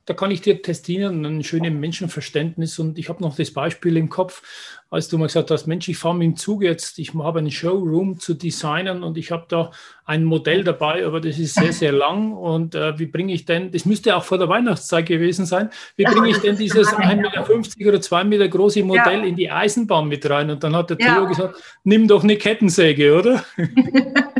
da 0.04 0.14
kann 0.14 0.30
ich 0.30 0.40
dir 0.40 0.61
testieren, 0.62 1.25
ein 1.25 1.44
schönes 1.44 1.73
Menschenverständnis. 1.73 2.78
Und 2.78 2.99
ich 2.99 3.09
habe 3.09 3.23
noch 3.23 3.37
das 3.37 3.52
Beispiel 3.52 3.97
im 3.97 4.09
Kopf, 4.09 4.42
als 4.90 5.09
du 5.09 5.16
mal 5.16 5.26
gesagt 5.26 5.50
hast, 5.50 5.66
Mensch, 5.66 5.88
ich 5.88 5.97
fahre 5.97 6.14
mit 6.14 6.26
dem 6.26 6.37
Zug 6.37 6.62
jetzt, 6.62 6.99
ich 6.99 7.14
habe 7.14 7.38
einen 7.38 7.50
Showroom 7.50 8.18
zu 8.18 8.35
designen 8.35 9.02
und 9.04 9.16
ich 9.16 9.30
habe 9.30 9.47
da 9.49 9.71
ein 10.04 10.25
Modell 10.25 10.64
dabei, 10.64 11.06
aber 11.06 11.21
das 11.21 11.38
ist 11.38 11.54
sehr, 11.54 11.73
sehr 11.73 11.92
lang. 11.92 12.32
Und 12.32 12.75
äh, 12.75 12.99
wie 12.99 13.06
bringe 13.06 13.32
ich 13.32 13.44
denn, 13.44 13.71
das 13.71 13.85
müsste 13.85 14.16
auch 14.16 14.25
vor 14.25 14.38
der 14.38 14.49
Weihnachtszeit 14.49 15.06
gewesen 15.06 15.47
sein, 15.47 15.71
wie 15.97 16.04
bringe 16.04 16.30
ich 16.30 16.38
denn 16.38 16.56
dieses 16.56 16.88
1,50 16.88 17.78
Meter 17.78 17.88
oder 17.88 18.00
2 18.00 18.25
Meter 18.25 18.49
große 18.49 18.82
Modell 18.82 19.21
ja. 19.21 19.25
in 19.25 19.37
die 19.37 19.50
Eisenbahn 19.50 20.09
mit 20.09 20.28
rein? 20.28 20.50
Und 20.50 20.64
dann 20.64 20.75
hat 20.75 20.90
der 20.90 20.99
ja. 21.00 21.14
Theo 21.14 21.28
gesagt, 21.28 21.56
nimm 21.85 22.09
doch 22.09 22.25
eine 22.25 22.37
Kettensäge, 22.37 23.16
oder? 23.16 23.44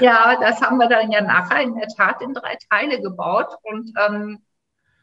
Ja, 0.00 0.36
das 0.40 0.60
haben 0.60 0.78
wir 0.78 0.88
dann 0.88 1.10
ja 1.10 1.20
nachher 1.20 1.62
in 1.62 1.74
der 1.74 1.88
Tat 1.88 2.20
in 2.20 2.34
drei 2.34 2.56
Teile 2.70 3.00
gebaut 3.00 3.48
und 3.62 3.92
ähm, 4.08 4.42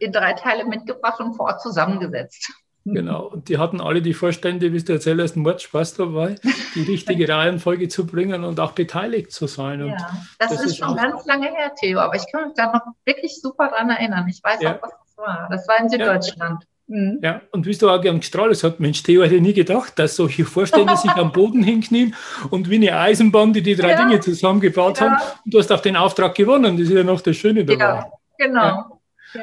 in 0.01 0.11
drei 0.11 0.33
Teile 0.33 0.65
mitgebracht 0.65 1.19
und 1.19 1.35
vor 1.35 1.47
Ort 1.47 1.61
zusammengesetzt. 1.61 2.51
Genau, 2.83 3.27
und 3.27 3.47
die 3.47 3.59
hatten 3.59 3.79
alle 3.79 4.01
die 4.01 4.15
Vorstände, 4.15 4.73
wie 4.73 4.83
du 4.83 4.93
erzählt 4.93 5.21
hast, 5.21 5.35
Mordspaß 5.35 5.93
dabei, 5.95 6.35
die 6.73 6.81
richtige 6.81 7.29
Reihenfolge 7.29 7.89
zu 7.89 8.07
bringen 8.07 8.43
und 8.43 8.59
auch 8.59 8.71
beteiligt 8.71 9.31
zu 9.31 9.45
sein. 9.45 9.83
Und 9.83 9.89
ja, 9.89 9.97
das, 10.39 10.49
das 10.49 10.61
ist, 10.61 10.65
ist 10.65 10.77
schon 10.77 10.95
ganz 10.95 11.23
lange 11.27 11.45
her, 11.47 11.71
Theo, 11.79 11.99
aber 11.99 12.15
ich 12.15 12.25
kann 12.31 12.45
mich 12.45 12.53
da 12.55 12.71
noch 12.71 12.81
wirklich 13.05 13.39
super 13.39 13.67
dran 13.67 13.91
erinnern. 13.91 14.27
Ich 14.27 14.43
weiß 14.43 14.61
ja. 14.61 14.77
auch, 14.77 14.81
was 14.81 14.91
das 14.91 15.17
war. 15.17 15.47
Das 15.51 15.67
war 15.67 15.79
in 15.79 15.89
Süddeutschland. 15.89 16.63
Ja. 16.63 16.67
Mhm. 16.87 17.19
ja, 17.21 17.41
und 17.51 17.67
wie 17.67 17.77
du 17.77 17.87
auch 17.87 18.01
gern 18.01 18.19
gestrahlt 18.19 18.63
hast, 18.63 18.79
Mensch, 18.79 19.03
Theo 19.03 19.23
hätte 19.23 19.39
nie 19.39 19.53
gedacht, 19.53 19.97
dass 19.99 20.15
solche 20.15 20.43
Vorstände 20.43 20.97
sich 20.97 21.11
am 21.11 21.31
Boden 21.31 21.63
hinknien 21.63 22.15
und 22.49 22.69
wie 22.69 22.75
eine 22.75 22.99
Eisenbahn, 22.99 23.53
die 23.53 23.61
die 23.61 23.75
drei 23.75 23.91
ja. 23.91 24.03
Dinge 24.03 24.19
zusammengebaut 24.19 24.99
haben. 24.99 25.15
Und 25.45 25.53
du 25.53 25.59
hast 25.59 25.71
auch 25.71 25.79
den 25.79 25.95
Auftrag 25.95 26.33
gewonnen. 26.33 26.77
Das 26.77 26.87
ist 26.87 26.93
ja 26.93 27.03
noch 27.03 27.21
das 27.21 27.37
Schöne 27.37 27.63
dabei. 27.63 27.79
Ja, 27.79 28.11
genau. 28.37 28.90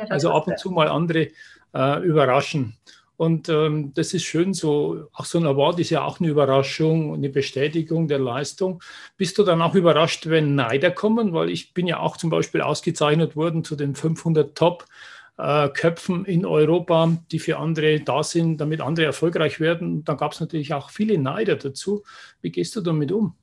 Also 0.09 0.33
ab 0.33 0.47
und 0.47 0.59
zu 0.59 0.71
mal 0.71 0.89
andere 0.89 1.29
äh, 1.75 2.03
überraschen. 2.03 2.77
Und 3.19 3.49
ähm, 3.49 3.93
das 3.95 4.15
ist 4.15 4.23
schön 4.23 4.55
so. 4.55 5.09
Auch 5.13 5.25
so 5.25 5.39
ein 5.39 5.47
Award 5.47 5.81
ist 5.81 5.91
ja 5.91 6.05
auch 6.05 6.21
eine 6.21 6.29
Überraschung, 6.29 7.15
eine 7.15 7.29
Bestätigung 7.29 8.07
der 8.07 8.21
Leistung. 8.21 8.81
Bist 9.17 9.37
du 9.39 9.43
dann 9.43 9.61
auch 9.61 9.75
überrascht, 9.75 10.29
wenn 10.29 10.55
Neider 10.55 10.93
kommen? 10.93 11.33
Weil 11.33 11.51
ich 11.51 11.75
bin 11.75 11.89
ja 11.89 11.99
auch 11.99 12.17
zum 12.17 12.31
Beispiel 12.31 12.61
ausgezeichnet 12.61 13.35
worden 13.35 13.65
zu 13.65 13.75
den 13.75 13.97
500 13.97 14.57
Top 14.57 14.85
äh, 15.37 15.69
Köpfen 15.69 16.27
in 16.27 16.47
Europa, 16.47 17.17
die 17.33 17.41
für 17.41 17.59
andere 17.59 17.99
da 17.99 18.23
sind, 18.23 18.59
damit 18.59 18.81
andere 18.81 19.07
erfolgreich 19.07 19.59
werden. 19.59 20.05
Da 20.05 20.15
gab 20.15 20.33
es 20.33 20.39
natürlich 20.39 20.73
auch 20.75 20.91
viele 20.91 21.19
Neider 21.19 21.57
dazu. 21.57 22.05
Wie 22.41 22.51
gehst 22.51 22.77
du 22.77 22.83
damit 22.83 23.11
um? 23.11 23.35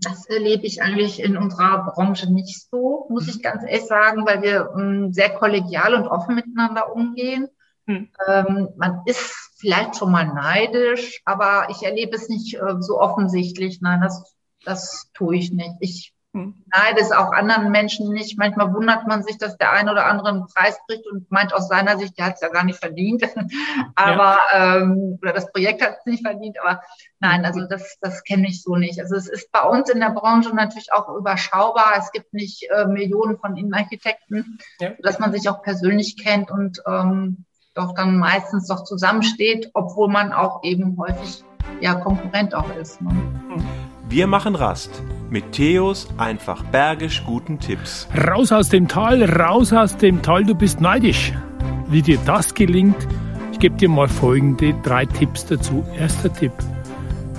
Das 0.00 0.26
erlebe 0.26 0.64
ich 0.64 0.80
eigentlich 0.80 1.20
in 1.20 1.36
unserer 1.36 1.84
Branche 1.84 2.32
nicht 2.32 2.68
so, 2.70 3.06
muss 3.10 3.28
ich 3.28 3.42
ganz 3.42 3.64
ehrlich 3.64 3.86
sagen, 3.86 4.26
weil 4.26 4.42
wir 4.42 4.70
ähm, 4.76 5.12
sehr 5.12 5.30
kollegial 5.30 5.94
und 5.94 6.06
offen 6.06 6.36
miteinander 6.36 6.94
umgehen. 6.94 7.48
Hm. 7.86 8.08
Ähm, 8.26 8.68
man 8.76 9.02
ist 9.06 9.52
vielleicht 9.56 9.96
schon 9.96 10.12
mal 10.12 10.26
neidisch, 10.26 11.20
aber 11.24 11.68
ich 11.70 11.82
erlebe 11.82 12.14
es 12.14 12.28
nicht 12.28 12.54
äh, 12.54 12.76
so 12.80 13.00
offensichtlich. 13.00 13.80
Nein, 13.80 14.00
das, 14.00 14.36
das 14.64 15.10
tue 15.14 15.36
ich 15.36 15.52
nicht. 15.52 15.74
Ich 15.80 16.14
hm. 16.38 16.54
neide 16.72 17.00
es 17.00 17.10
auch 17.10 17.32
anderen 17.32 17.70
Menschen 17.70 18.12
nicht. 18.12 18.38
Manchmal 18.38 18.72
wundert 18.72 19.06
man 19.06 19.22
sich, 19.22 19.38
dass 19.38 19.56
der 19.56 19.72
eine 19.72 19.90
oder 19.90 20.06
andere 20.06 20.28
einen 20.28 20.46
Preis 20.46 20.78
kriegt 20.86 21.06
und 21.06 21.30
meint 21.30 21.52
aus 21.52 21.68
seiner 21.68 21.98
Sicht, 21.98 22.16
der 22.16 22.26
hat 22.26 22.34
es 22.34 22.40
ja 22.40 22.48
gar 22.48 22.64
nicht 22.64 22.78
verdient. 22.78 23.24
aber, 23.94 24.38
ja. 24.52 24.76
ähm, 24.76 25.18
oder 25.20 25.32
das 25.32 25.50
Projekt 25.50 25.82
hat 25.82 25.96
es 25.98 26.06
nicht 26.06 26.24
verdient. 26.24 26.58
Aber 26.62 26.80
nein, 27.18 27.44
also 27.44 27.66
das, 27.66 27.98
das 28.00 28.22
kenne 28.22 28.46
ich 28.46 28.62
so 28.62 28.76
nicht. 28.76 29.00
Also 29.00 29.16
es 29.16 29.28
ist 29.28 29.50
bei 29.50 29.62
uns 29.62 29.90
in 29.90 30.00
der 30.00 30.10
Branche 30.10 30.54
natürlich 30.54 30.92
auch 30.92 31.08
überschaubar. 31.08 31.94
Es 31.98 32.12
gibt 32.12 32.32
nicht 32.32 32.68
äh, 32.70 32.86
Millionen 32.86 33.38
von 33.38 33.56
Innenarchitekten, 33.56 34.58
ja. 34.80 34.90
dass 35.02 35.18
man 35.18 35.32
sich 35.32 35.48
auch 35.48 35.62
persönlich 35.62 36.16
kennt 36.22 36.50
und 36.50 36.80
ähm, 36.86 37.44
doch 37.74 37.94
dann 37.94 38.18
meistens 38.18 38.66
doch 38.66 38.84
zusammensteht, 38.84 39.70
obwohl 39.74 40.08
man 40.08 40.32
auch 40.32 40.62
eben 40.62 40.96
häufig 40.98 41.44
ja 41.80 41.94
Konkurrent 41.94 42.54
auch 42.54 42.74
ist. 42.76 43.00
Ne? 43.00 43.10
Wir 44.08 44.26
machen 44.26 44.54
Rast 44.54 45.02
mit 45.30 45.52
Theos 45.52 46.08
einfach 46.16 46.62
bergisch 46.64 47.22
guten 47.24 47.58
Tipps. 47.58 48.08
Raus 48.28 48.52
aus 48.52 48.68
dem 48.68 48.88
Tal, 48.88 49.22
raus 49.24 49.72
aus 49.72 49.96
dem 49.96 50.22
Tal, 50.22 50.44
du 50.44 50.54
bist 50.54 50.80
neidisch. 50.80 51.32
Wie 51.88 52.02
dir 52.02 52.18
das 52.26 52.54
gelingt, 52.54 52.96
ich 53.52 53.58
gebe 53.58 53.76
dir 53.76 53.88
mal 53.88 54.08
folgende 54.08 54.74
drei 54.82 55.06
Tipps 55.06 55.46
dazu. 55.46 55.84
Erster 55.98 56.32
Tipp. 56.32 56.52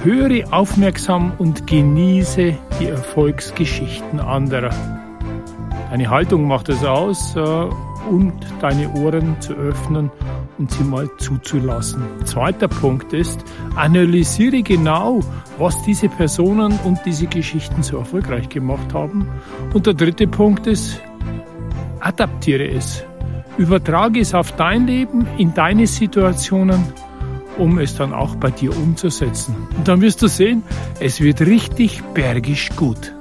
Höre 0.04 0.54
aufmerksam 0.54 1.34
und 1.38 1.68
genieße 1.68 2.56
die 2.80 2.86
Erfolgsgeschichten 2.86 4.20
anderer. 4.20 4.72
Deine 5.90 6.10
Haltung 6.10 6.48
macht 6.48 6.70
es 6.70 6.84
aus 6.84 7.36
äh, 7.36 7.40
und 8.10 8.34
deine 8.62 8.90
Ohren 8.94 9.40
zu 9.42 9.54
öffnen 9.54 10.12
sie 10.68 10.84
mal 10.84 11.10
zuzulassen. 11.18 12.04
Zweiter 12.26 12.68
Punkt 12.68 13.14
ist, 13.14 13.44
analysiere 13.76 14.62
genau, 14.62 15.22
was 15.58 15.82
diese 15.84 16.10
Personen 16.10 16.78
und 16.84 17.00
diese 17.06 17.28
Geschichten 17.28 17.84
so 17.84 17.98
erfolgreich 17.98 18.50
gemacht 18.50 18.94
haben. 18.94 19.28
Und 19.74 19.86
der 19.86 19.94
dritte 19.94 20.28
Punkt 20.28 20.68
ist, 20.68 21.02
adaptiere 22.00 22.68
es. 22.68 23.04
Übertrage 23.58 24.20
es 24.20 24.34
auf 24.34 24.52
dein 24.54 24.88
Leben, 24.88 25.28
in 25.38 25.54
deine 25.54 25.86
Situationen, 25.86 26.84
um 27.58 27.78
es 27.78 27.96
dann 27.96 28.14
auch 28.14 28.36
bei 28.36 28.52
dir 28.52 28.76
umzusetzen. 28.76 29.56
Und 29.78 29.88
dann 29.88 30.02
wirst 30.02 30.22
du 30.22 30.28
sehen, 30.28 30.64
es 31.00 31.22
wird 31.22 31.42
richtig 31.42 32.02
bergisch 32.14 32.70
gut. 32.76 33.14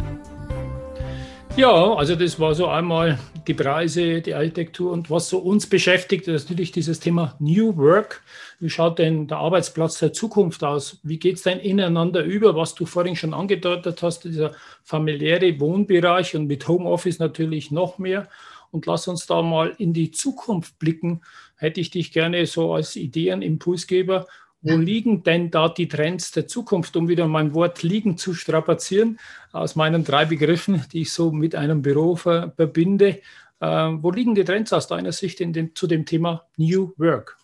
Ja, 1.56 1.94
also 1.94 2.14
das 2.14 2.38
war 2.38 2.54
so 2.54 2.68
einmal 2.68 3.18
die 3.48 3.54
Preise, 3.54 4.20
die 4.20 4.34
Architektur 4.34 4.92
und 4.92 5.10
was 5.10 5.28
so 5.28 5.38
uns 5.38 5.66
beschäftigt, 5.66 6.28
ist 6.28 6.48
natürlich 6.48 6.70
dieses 6.70 7.00
Thema 7.00 7.34
New 7.40 7.76
Work. 7.76 8.22
Wie 8.60 8.68
schaut 8.68 8.98
denn 8.98 9.26
der 9.26 9.38
Arbeitsplatz 9.38 9.98
der 9.98 10.12
Zukunft 10.12 10.62
aus? 10.62 11.00
Wie 11.02 11.18
geht 11.18 11.36
es 11.36 11.42
denn 11.42 11.58
ineinander 11.58 12.22
über, 12.22 12.54
was 12.54 12.74
du 12.74 12.84
vorhin 12.84 13.16
schon 13.16 13.32
angedeutet 13.32 14.02
hast, 14.02 14.24
dieser 14.24 14.52
familiäre 14.84 15.58
Wohnbereich 15.58 16.36
und 16.36 16.46
mit 16.46 16.68
Homeoffice 16.68 17.18
natürlich 17.18 17.70
noch 17.70 17.98
mehr. 17.98 18.28
Und 18.70 18.84
lass 18.84 19.08
uns 19.08 19.26
da 19.26 19.40
mal 19.40 19.74
in 19.78 19.94
die 19.94 20.10
Zukunft 20.10 20.78
blicken. 20.78 21.22
Hätte 21.56 21.80
ich 21.80 21.90
dich 21.90 22.12
gerne 22.12 22.44
so 22.44 22.74
als 22.74 22.96
Ideenimpulsgeber 22.96 24.26
wo 24.60 24.76
liegen 24.76 25.22
denn 25.22 25.50
da 25.50 25.68
die 25.68 25.88
Trends 25.88 26.32
der 26.32 26.48
Zukunft, 26.48 26.96
um 26.96 27.08
wieder 27.08 27.28
mein 27.28 27.54
Wort 27.54 27.82
liegen 27.82 28.16
zu 28.16 28.34
strapazieren, 28.34 29.18
aus 29.52 29.76
meinen 29.76 30.04
drei 30.04 30.24
Begriffen, 30.24 30.84
die 30.92 31.02
ich 31.02 31.12
so 31.12 31.30
mit 31.30 31.54
einem 31.54 31.82
Büro 31.82 32.16
verbinde. 32.16 33.20
Äh, 33.60 33.66
wo 33.66 34.10
liegen 34.10 34.34
die 34.34 34.44
Trends 34.44 34.72
aus 34.72 34.86
deiner 34.86 35.12
Sicht 35.12 35.40
dem, 35.40 35.74
zu 35.74 35.86
dem 35.86 36.06
Thema 36.06 36.44
New 36.56 36.92
Work? 36.96 37.36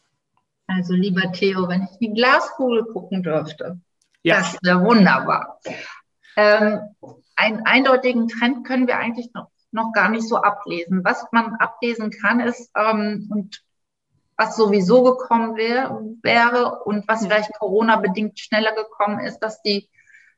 Also 0.67 0.95
lieber 0.95 1.31
Theo, 1.33 1.69
wenn 1.69 1.83
ich 1.83 2.01
in 2.01 2.15
die 2.15 2.21
Glaskugel 2.21 2.85
gucken 2.85 3.23
dürfte, 3.23 3.79
ja. 4.23 4.39
das 4.39 4.57
wäre 4.63 4.83
wunderbar. 4.83 5.61
Ähm, 6.37 6.81
einen 7.37 7.67
eindeutigen 7.67 8.29
Trend 8.29 8.67
können 8.67 8.87
wir 8.87 8.99
eigentlich 8.99 9.33
noch, 9.35 9.51
noch 9.73 9.93
gar 9.93 10.09
nicht 10.09 10.27
so 10.27 10.37
ablesen. 10.37 11.05
Was 11.05 11.27
man 11.33 11.55
ablesen 11.57 12.11
kann, 12.11 12.41
ist, 12.41 12.71
ähm, 12.77 13.29
und 13.31 13.64
was 14.37 14.57
sowieso 14.57 15.03
gekommen 15.03 15.57
wär, 15.57 16.01
wäre 16.23 16.83
und 16.85 17.07
was 17.07 17.23
vielleicht 17.25 17.53
Corona-bedingt 17.59 18.39
schneller 18.39 18.75
gekommen 18.75 19.21
ist, 19.21 19.39
dass 19.39 19.63
die, 19.63 19.89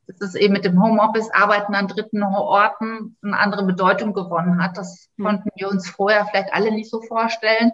dass 0.06 0.20
es 0.20 0.34
eben 0.34 0.52
mit 0.52 0.64
dem 0.64 0.82
Homeoffice 0.82 1.30
Arbeiten 1.30 1.74
an 1.74 1.88
dritten 1.88 2.22
Orten 2.22 3.16
eine 3.22 3.38
andere 3.38 3.64
Bedeutung 3.64 4.12
gewonnen 4.12 4.62
hat. 4.62 4.76
Das 4.76 5.08
mhm. 5.16 5.24
konnten 5.24 5.48
wir 5.54 5.68
uns 5.68 5.88
vorher 5.88 6.26
vielleicht 6.26 6.52
alle 6.52 6.72
nicht 6.72 6.90
so 6.90 7.00
vorstellen. 7.02 7.72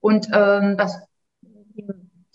Und 0.00 0.28
ähm, 0.32 0.76
dass 0.76 1.00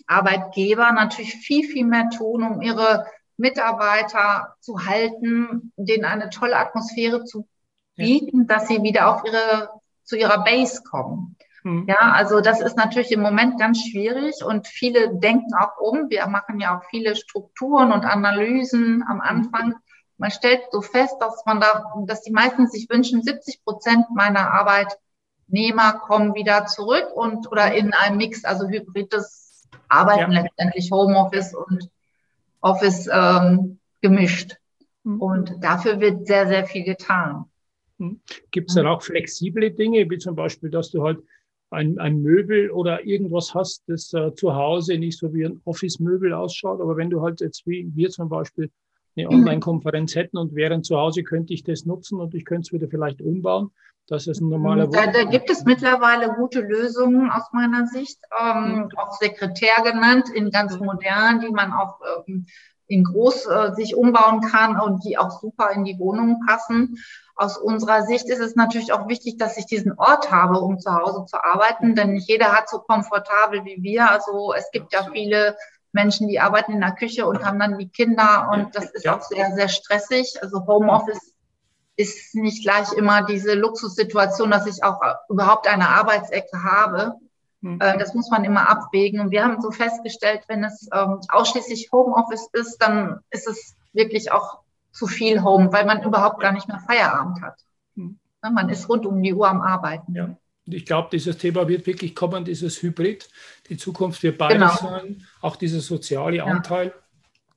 Arbeitgeber 0.06 0.92
natürlich 0.92 1.34
viel, 1.36 1.66
viel 1.66 1.86
mehr 1.86 2.10
tun, 2.10 2.42
um 2.42 2.60
ihre 2.60 3.06
Mitarbeiter 3.38 4.56
zu 4.60 4.84
halten, 4.86 5.72
denen 5.76 6.04
eine 6.04 6.28
tolle 6.28 6.56
Atmosphäre 6.56 7.24
zu 7.24 7.48
bieten, 7.96 8.46
ja. 8.46 8.56
dass 8.56 8.68
sie 8.68 8.82
wieder 8.82 9.08
auf 9.08 9.24
ihre, 9.24 9.70
zu 10.04 10.16
ihrer 10.16 10.44
Base 10.44 10.82
kommen. 10.82 11.36
Mhm. 11.64 11.86
Ja, 11.88 12.12
also 12.12 12.40
das 12.40 12.60
ist 12.60 12.76
natürlich 12.76 13.12
im 13.12 13.20
Moment 13.20 13.58
ganz 13.58 13.82
schwierig 13.82 14.44
und 14.44 14.66
viele 14.66 15.16
denken 15.18 15.54
auch 15.54 15.78
um. 15.78 16.10
Wir 16.10 16.26
machen 16.26 16.60
ja 16.60 16.78
auch 16.78 16.84
viele 16.90 17.14
Strukturen 17.16 17.92
und 17.92 18.04
Analysen 18.04 19.04
am 19.06 19.16
mhm. 19.16 19.20
Anfang. 19.20 19.74
Man 20.18 20.30
stellt 20.30 20.62
so 20.70 20.82
fest, 20.82 21.16
dass 21.20 21.44
man 21.46 21.60
da, 21.60 21.84
dass 22.06 22.22
die 22.22 22.32
meisten 22.32 22.66
sich 22.66 22.88
wünschen, 22.90 23.22
70 23.22 23.64
Prozent 23.64 24.06
meiner 24.14 24.52
Arbeitnehmer 24.52 26.00
kommen 26.06 26.34
wieder 26.34 26.66
zurück 26.66 27.08
und 27.14 27.50
oder 27.50 27.74
in 27.74 27.92
einem 27.94 28.18
Mix, 28.18 28.44
also 28.44 28.68
hybrides 28.68 29.68
Arbeiten 29.88 30.32
ja. 30.32 30.42
letztendlich 30.42 30.90
Homeoffice 30.90 31.54
und 31.54 31.88
Office 32.60 33.08
ähm, 33.12 33.78
gemischt. 34.00 34.56
Mhm. 35.04 35.20
Und 35.20 35.54
dafür 35.60 36.00
wird 36.00 36.26
sehr, 36.26 36.46
sehr 36.46 36.66
viel 36.66 36.84
getan. 36.84 37.46
Gibt 38.50 38.70
es 38.70 38.74
dann 38.74 38.86
auch 38.86 39.02
flexible 39.02 39.70
Dinge, 39.70 40.08
wie 40.10 40.18
zum 40.18 40.34
Beispiel, 40.34 40.70
dass 40.70 40.90
du 40.90 41.04
halt 41.04 41.18
ein, 41.72 41.98
ein 41.98 42.22
Möbel 42.22 42.70
oder 42.70 43.04
irgendwas 43.04 43.54
hast, 43.54 43.82
das 43.86 44.12
äh, 44.12 44.34
zu 44.34 44.54
Hause 44.54 44.98
nicht 44.98 45.18
so 45.18 45.32
wie 45.34 45.46
ein 45.46 45.60
Office-Möbel 45.64 46.32
ausschaut. 46.32 46.80
Aber 46.80 46.96
wenn 46.96 47.10
du 47.10 47.22
halt 47.22 47.40
jetzt 47.40 47.66
wie 47.66 47.90
wir 47.94 48.10
zum 48.10 48.28
Beispiel 48.28 48.70
eine 49.16 49.28
Online-Konferenz 49.28 50.14
hätten 50.14 50.38
und 50.38 50.54
während 50.54 50.86
zu 50.86 50.96
Hause 50.96 51.22
könnte 51.22 51.52
ich 51.52 51.64
das 51.64 51.84
nutzen 51.84 52.20
und 52.20 52.34
ich 52.34 52.44
könnte 52.44 52.66
es 52.66 52.72
wieder 52.72 52.88
vielleicht 52.88 53.20
umbauen. 53.20 53.70
Das 54.08 54.26
ist 54.26 54.40
ein 54.40 54.48
normaler 54.48 54.88
da, 54.88 55.06
da 55.06 55.24
gibt 55.24 55.48
es 55.48 55.64
mittlerweile 55.64 56.34
gute 56.34 56.60
Lösungen 56.60 57.30
aus 57.30 57.44
meiner 57.52 57.86
Sicht, 57.86 58.18
ähm, 58.38 58.88
auch 58.96 59.12
Sekretär 59.12 59.76
genannt, 59.84 60.28
in 60.34 60.50
ganz 60.50 60.78
modern, 60.78 61.40
die 61.40 61.50
man 61.50 61.72
auch 61.72 62.00
ähm, 62.26 62.46
in 62.92 63.04
groß 63.04 63.46
äh, 63.46 63.74
sich 63.74 63.96
umbauen 63.96 64.42
kann 64.42 64.78
und 64.78 65.04
die 65.04 65.16
auch 65.16 65.40
super 65.40 65.70
in 65.70 65.84
die 65.84 65.98
Wohnung 65.98 66.40
passen. 66.46 66.98
Aus 67.34 67.56
unserer 67.56 68.02
Sicht 68.02 68.28
ist 68.28 68.40
es 68.40 68.54
natürlich 68.54 68.92
auch 68.92 69.08
wichtig, 69.08 69.38
dass 69.38 69.56
ich 69.56 69.64
diesen 69.64 69.98
Ort 69.98 70.30
habe, 70.30 70.60
um 70.60 70.78
zu 70.78 70.94
Hause 70.94 71.24
zu 71.24 71.42
arbeiten, 71.42 71.94
denn 71.94 72.12
nicht 72.12 72.28
jeder 72.28 72.52
hat 72.52 72.68
so 72.68 72.80
komfortabel 72.80 73.64
wie 73.64 73.82
wir. 73.82 74.10
Also 74.10 74.52
es 74.52 74.70
gibt 74.70 74.92
ja 74.92 75.08
viele 75.10 75.56
Menschen, 75.92 76.28
die 76.28 76.40
arbeiten 76.40 76.72
in 76.72 76.80
der 76.80 76.92
Küche 76.92 77.26
und 77.26 77.44
haben 77.44 77.58
dann 77.58 77.78
die 77.78 77.88
Kinder 77.88 78.50
und 78.52 78.76
das 78.76 78.90
ist 78.90 79.08
auch 79.08 79.22
sehr, 79.22 79.52
sehr 79.52 79.68
stressig. 79.68 80.38
Also 80.42 80.66
Homeoffice 80.66 81.32
ist 81.96 82.34
nicht 82.34 82.62
gleich 82.62 82.92
immer 82.92 83.24
diese 83.24 83.54
Luxussituation, 83.54 84.50
dass 84.50 84.66
ich 84.66 84.84
auch 84.84 85.00
überhaupt 85.28 85.66
eine 85.66 85.88
Arbeitsecke 85.88 86.62
habe. 86.62 87.14
Mhm. 87.62 87.80
Äh, 87.80 87.96
das 87.98 88.14
muss 88.14 88.30
man 88.30 88.44
immer 88.44 88.68
abwägen. 88.68 89.20
Und 89.20 89.30
wir 89.30 89.44
haben 89.44 89.60
so 89.62 89.70
festgestellt, 89.70 90.42
wenn 90.48 90.62
es 90.64 90.88
ähm, 90.92 91.20
ausschließlich 91.28 91.90
Homeoffice 91.92 92.48
ist, 92.52 92.78
dann 92.78 93.20
ist 93.30 93.48
es 93.48 93.76
wirklich 93.92 94.30
auch 94.30 94.58
zu 94.90 95.06
viel 95.06 95.42
Home, 95.42 95.72
weil 95.72 95.86
man 95.86 96.02
überhaupt 96.02 96.40
gar 96.40 96.52
nicht 96.52 96.68
mehr 96.68 96.80
Feierabend 96.80 97.40
hat. 97.40 97.58
Mhm. 97.94 98.18
Man 98.42 98.68
ist 98.68 98.88
rund 98.88 99.06
um 99.06 99.22
die 99.22 99.32
Uhr 99.32 99.48
am 99.48 99.60
Arbeiten. 99.60 100.14
Ja. 100.14 100.24
Und 100.66 100.74
ich 100.74 100.84
glaube, 100.84 101.08
dieses 101.12 101.38
Thema 101.38 101.66
wird 101.66 101.86
wirklich 101.86 102.14
kommen, 102.14 102.44
dieses 102.44 102.82
Hybrid. 102.82 103.28
Die 103.68 103.76
Zukunft 103.76 104.22
wird 104.22 104.38
beides 104.38 104.78
genau. 104.78 104.90
sein. 104.90 105.26
Auch 105.40 105.56
dieser 105.56 105.80
soziale 105.80 106.36
ja. 106.36 106.44
Anteil 106.44 106.92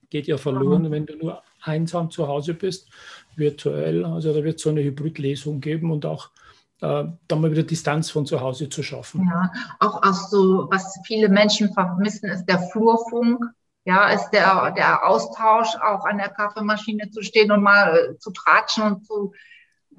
geht 0.09 0.27
ja 0.27 0.37
verloren, 0.37 0.83
mhm. 0.83 0.91
wenn 0.91 1.05
du 1.05 1.17
nur 1.17 1.43
einsam 1.61 2.11
zu 2.11 2.27
Hause 2.27 2.53
bist, 2.53 2.89
virtuell. 3.35 4.05
Also 4.05 4.33
da 4.33 4.43
wird 4.43 4.57
es 4.57 4.63
so 4.63 4.69
eine 4.69 4.83
Hybridlesung 4.83 5.61
geben 5.61 5.91
und 5.91 6.05
auch 6.05 6.29
äh, 6.81 7.05
dann 7.27 7.41
mal 7.41 7.51
wieder 7.51 7.63
Distanz 7.63 8.09
von 8.09 8.25
zu 8.25 8.41
Hause 8.41 8.69
zu 8.69 8.83
schaffen. 8.83 9.27
Ja, 9.29 9.51
auch, 9.79 10.03
auch 10.03 10.13
so, 10.13 10.67
was 10.69 10.99
viele 11.05 11.29
Menschen 11.29 11.73
vermissen, 11.73 12.29
ist 12.29 12.45
der 12.45 12.59
Flurfunk. 12.59 13.43
Ja, 13.87 14.09
ist 14.09 14.31
der, 14.31 14.71
der 14.71 15.07
Austausch, 15.07 15.75
auch 15.75 16.05
an 16.05 16.17
der 16.17 16.29
Kaffeemaschine 16.29 17.11
zu 17.11 17.21
stehen 17.21 17.51
und 17.51 17.61
mal 17.61 17.95
äh, 17.95 18.17
zu 18.17 18.31
tratschen 18.31 18.83
und 18.83 19.05
zu, 19.05 19.31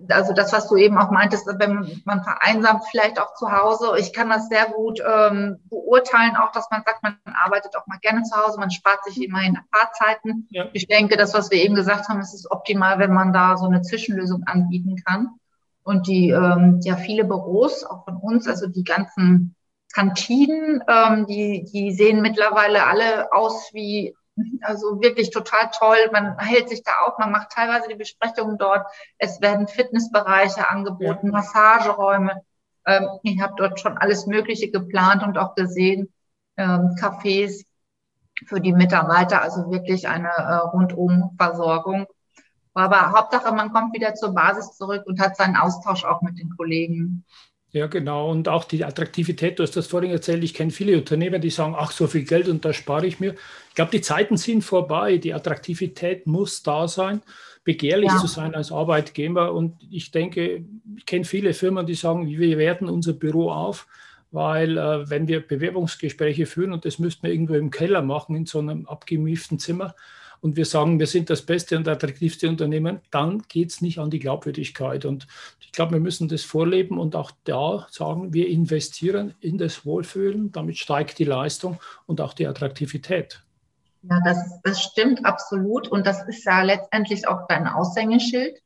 also 0.09 0.33
das, 0.33 0.53
was 0.53 0.69
du 0.69 0.77
eben 0.77 0.99
auch 0.99 1.13
meintest, 1.13 1.47
wenn 1.47 2.03
man 2.05 2.25
vereinsamt 2.25 2.85
vielleicht 2.91 3.21
auch 3.21 3.35
zu 3.35 3.51
Hause. 3.51 3.93
Ich 3.99 4.13
kann 4.13 4.29
das 4.29 4.49
sehr 4.49 4.67
gut 4.67 5.01
ähm, 5.01 5.59
beurteilen, 5.71 6.37
auch 6.37 6.51
dass 6.51 6.69
man 6.71 6.83
sagt, 6.85 7.03
man 7.05 7.17
arbeitet 7.45 7.77
auch 7.77 7.87
mal 7.87 7.99
gerne 8.01 8.25
zu 8.25 8.37
Hause, 8.37 8.59
man 8.59 8.73
spart 8.73 9.05
sich 9.05 9.23
immerhin 9.23 9.59
Fahrzeiten. 9.73 10.49
Ja. 10.51 10.67
Ich 10.73 10.89
denke, 10.89 11.17
das, 11.17 11.33
was 11.33 11.51
wir 11.51 11.63
eben 11.63 11.77
gesagt 11.77 12.09
haben, 12.09 12.21
ist 12.21 12.35
es 12.35 12.51
optimal, 12.51 12.99
wenn 12.99 13.15
man 13.15 13.33
da 13.33 13.57
so 13.57 13.67
eine 13.67 13.83
Zwischenlösung 13.83 14.43
anbieten 14.47 14.97
kann. 15.07 15.39
Und 15.87 16.09
die, 16.09 16.31
ähm, 16.31 16.81
ja, 16.83 16.97
viele 16.97 17.25
Büros, 17.25 17.85
auch 17.85 18.05
von 18.05 18.17
uns, 18.17 18.49
also 18.49 18.67
die 18.67 18.83
ganzen 18.83 19.55
Kantinen, 19.95 20.83
ähm, 20.89 21.27
die, 21.29 21.63
die 21.73 21.93
sehen 21.93 22.23
mittlerweile 22.23 22.85
alle 22.87 23.33
aus 23.33 23.71
wie, 23.73 24.17
also 24.63 25.01
wirklich 25.01 25.31
total 25.31 25.71
toll. 25.73 26.11
Man 26.11 26.37
hält 26.41 26.71
sich 26.71 26.83
da 26.83 26.91
auf, 27.07 27.19
man 27.19 27.31
macht 27.31 27.51
teilweise 27.53 27.87
die 27.89 27.95
Besprechungen 27.95 28.59
dort. 28.59 28.85
Es 29.19 29.41
werden 29.41 29.69
Fitnessbereiche 29.69 30.69
angeboten. 30.69 31.31
Massageräume. 31.31 32.43
Ähm, 32.85 33.09
ich 33.23 33.41
habe 33.41 33.55
dort 33.57 33.79
schon 33.79 33.97
alles 33.97 34.27
Mögliche 34.27 34.73
geplant 34.73 35.23
und 35.23 35.39
auch 35.39 35.55
gesehen, 35.55 36.13
ähm, 36.57 36.97
Cafés 37.01 37.65
für 38.47 38.61
die 38.61 38.73
Mitarbeiter, 38.73 39.41
also 39.41 39.71
wirklich 39.71 40.09
eine 40.09 40.31
äh, 40.31 40.55
Rundumversorgung. 40.57 42.09
Aber 42.77 43.13
Hauptsache, 43.13 43.55
man 43.55 43.73
kommt 43.73 43.95
wieder 43.95 44.15
zur 44.15 44.35
Basis 44.35 44.77
zurück 44.77 45.05
und 45.07 45.19
hat 45.19 45.37
seinen 45.37 45.57
Austausch 45.57 46.05
auch 46.05 46.21
mit 46.21 46.39
den 46.39 46.51
Kollegen. 46.57 47.25
Ja, 47.71 47.87
genau. 47.87 48.31
Und 48.31 48.49
auch 48.49 48.65
die 48.65 48.85
Attraktivität, 48.85 49.59
du 49.59 49.63
hast 49.63 49.77
das 49.77 49.87
vorhin 49.87 50.11
erzählt, 50.11 50.45
ich 50.45 50.53
kenne 50.53 50.71
viele 50.71 50.97
Unternehmer, 50.97 51.39
die 51.39 51.51
sagen, 51.51 51.75
ach, 51.77 51.91
so 51.91 52.07
viel 52.07 52.25
Geld 52.25 52.49
und 52.49 52.65
da 52.65 52.75
spare 52.75 53.07
ich 53.07 53.19
mir. 53.19 53.35
Ich 53.71 53.75
glaube, 53.75 53.93
die 53.93 54.03
Zeiten 54.03 54.37
sind 54.37 54.63
vorbei. 54.63 55.17
Die 55.17 55.33
Attraktivität 55.33 56.27
muss 56.27 56.63
da 56.63 56.87
sein, 56.87 57.23
begehrlich 57.65 58.11
ja. 58.11 58.19
zu 58.19 58.27
sein 58.27 58.55
als 58.55 58.71
Arbeitgeber. 58.71 59.55
Und 59.55 59.77
ich 59.91 60.11
denke, 60.11 60.65
ich 60.97 61.07
kenne 61.07 61.25
viele 61.25 61.55
Firmen, 61.55 61.87
die 61.87 61.95
sagen, 61.95 62.27
wir 62.27 62.59
werten 62.59 62.91
unser 62.91 63.15
Büro 63.15 63.51
auf, 63.51 63.87
weil 64.31 64.77
äh, 64.77 65.09
wenn 65.09 65.29
wir 65.29 65.41
Bewerbungsgespräche 65.41 66.45
führen 66.45 66.75
und 66.75 66.85
das 66.85 66.99
müssten 66.99 67.23
wir 67.23 67.33
irgendwo 67.33 67.55
im 67.55 67.71
Keller 67.71 68.03
machen, 68.03 68.37
in 68.37 68.45
so 68.45 68.59
einem 68.59 68.87
abgemieften 68.87 69.59
Zimmer, 69.59 69.95
und 70.41 70.57
wir 70.57 70.65
sagen, 70.65 70.99
wir 70.99 71.07
sind 71.07 71.31
das 71.31 71.43
beste 71.43 71.77
und 71.77 71.89
attraktivste 71.89 72.49
Unternehmen, 72.49 73.01
dann 73.11 73.43
geht 73.49 73.71
es 73.71 73.81
nicht 73.81 73.99
an 73.99 74.11
die 74.11 74.19
Glaubwürdigkeit. 74.19 75.05
Und 75.05 75.27
ich 75.61 75.73
glaube, 75.73 75.93
wir 75.93 76.01
müssen 76.01 76.29
das 76.29 76.43
vorleben 76.43 76.99
und 76.99 77.17
auch 77.17 77.31
da 77.45 77.87
sagen, 77.91 78.33
wir 78.33 78.49
investieren 78.49 79.35
in 79.41 79.59
das 79.59 79.85
Wohlfühlen, 79.85 80.53
damit 80.53 80.79
steigt 80.79 81.19
die 81.19 81.25
Leistung 81.25 81.79
und 82.07 82.21
auch 82.21 82.35
die 82.35 82.47
Attraktivität. 82.47 83.43
Ja, 84.03 84.21
das, 84.25 84.61
das 84.63 84.83
stimmt 84.83 85.25
absolut. 85.25 85.89
Und 85.89 86.07
das 86.07 86.27
ist 86.29 86.45
ja 86.45 86.63
letztendlich 86.63 87.27
auch 87.27 87.47
dein 87.49 87.67
Aushängeschild. 87.67 88.63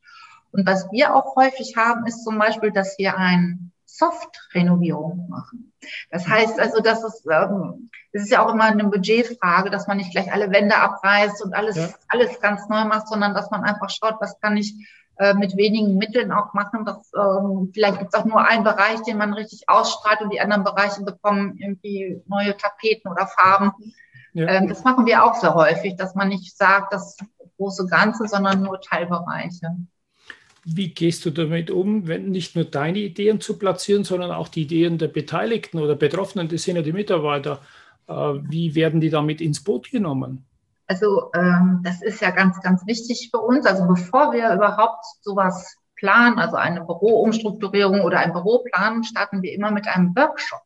Und 0.52 0.66
was 0.66 0.90
wir 0.90 1.14
auch 1.14 1.37
häufig 1.37 1.76
haben, 1.76 2.06
ist 2.06 2.24
zum 2.24 2.38
Beispiel, 2.38 2.72
dass 2.72 2.98
wir 2.98 3.16
ein 3.16 3.69
Soft-Renovierung 4.01 5.29
machen. 5.29 5.73
Das 6.11 6.27
heißt 6.27 6.59
also, 6.59 6.81
dass 6.81 7.05
es, 7.05 7.25
ähm, 7.31 7.91
es 8.13 8.23
ist 8.23 8.31
ja 8.31 8.45
auch 8.45 8.53
immer 8.53 8.65
eine 8.65 8.85
Budgetfrage, 8.85 9.71
dass 9.71 9.87
man 9.87 9.99
nicht 9.99 10.11
gleich 10.11 10.33
alle 10.33 10.51
Wände 10.51 10.77
abreißt 10.77 11.45
und 11.45 11.55
alles, 11.55 11.77
ja. 11.77 11.89
alles 12.09 12.41
ganz 12.41 12.67
neu 12.69 12.85
macht, 12.85 13.09
sondern 13.09 13.35
dass 13.35 13.51
man 13.51 13.63
einfach 13.63 13.91
schaut, 13.91 14.17
was 14.21 14.41
kann 14.41 14.57
ich 14.57 14.75
äh, 15.19 15.35
mit 15.35 15.57
wenigen 15.57 15.99
Mitteln 15.99 16.33
auch 16.33 16.55
machen. 16.55 16.87
Dass, 16.87 17.13
ähm, 17.15 17.71
vielleicht 17.75 17.99
gibt 17.99 18.15
es 18.15 18.19
auch 18.19 18.25
nur 18.25 18.43
einen 18.43 18.65
Bereich, 18.65 19.03
den 19.03 19.19
man 19.19 19.35
richtig 19.35 19.69
ausstrahlt 19.69 20.23
und 20.23 20.33
die 20.33 20.41
anderen 20.41 20.65
Bereiche 20.65 21.03
bekommen 21.03 21.59
irgendwie 21.59 22.23
neue 22.27 22.57
Tapeten 22.57 23.11
oder 23.11 23.27
Farben. 23.27 23.73
Ja. 24.33 24.49
Ähm, 24.49 24.69
das 24.69 24.83
machen 24.83 25.05
wir 25.07 25.25
auch 25.25 25.35
sehr 25.35 25.55
häufig, 25.55 25.97
dass 25.97 26.15
man 26.15 26.29
nicht 26.29 26.57
sagt, 26.57 26.95
das 26.95 27.19
große 27.59 27.87
Ganze, 27.87 28.27
sondern 28.29 28.63
nur 28.63 28.81
Teilbereiche. 28.81 29.77
Wie 30.64 30.88
gehst 30.88 31.25
du 31.25 31.31
damit 31.31 31.70
um, 31.70 32.07
wenn 32.07 32.31
nicht 32.31 32.55
nur 32.55 32.64
deine 32.64 32.99
Ideen 32.99 33.40
zu 33.40 33.59
platzieren, 33.59 34.05
sondern 34.05 34.31
auch 34.31 34.49
die 34.49 34.62
Ideen 34.62 34.99
der 34.99 35.09
Beteiligten 35.09 35.79
oder 35.79 35.96
Betroffenen, 35.96 36.49
das 36.49 36.62
sind 36.62 36.77
ja 36.77 36.83
die 36.83 36.92
Mitarbeiter. 36.92 37.61
Äh, 38.07 38.12
wie 38.12 38.75
werden 38.75 39.01
die 39.01 39.11
damit 39.11 39.40
ins 39.40 39.64
Boot 39.64 39.90
genommen? 39.90 40.44
Also 40.87 41.31
ähm, 41.35 41.81
das 41.85 42.03
ist 42.03 42.20
ja 42.20 42.31
ganz, 42.31 42.61
ganz 42.61 42.85
wichtig 42.87 43.29
für 43.31 43.38
uns. 43.38 43.64
Also 43.64 43.87
bevor 43.87 44.33
wir 44.33 44.53
überhaupt 44.53 45.05
sowas 45.23 45.77
planen, 45.94 46.38
also 46.38 46.57
eine 46.57 46.81
Büroumstrukturierung 46.81 48.01
oder 48.01 48.18
ein 48.18 48.33
Büro 48.33 48.64
planen, 48.64 49.05
starten 49.05 49.40
wir 49.42 49.53
immer 49.53 49.70
mit 49.70 49.87
einem 49.87 50.16
Workshop. 50.16 50.61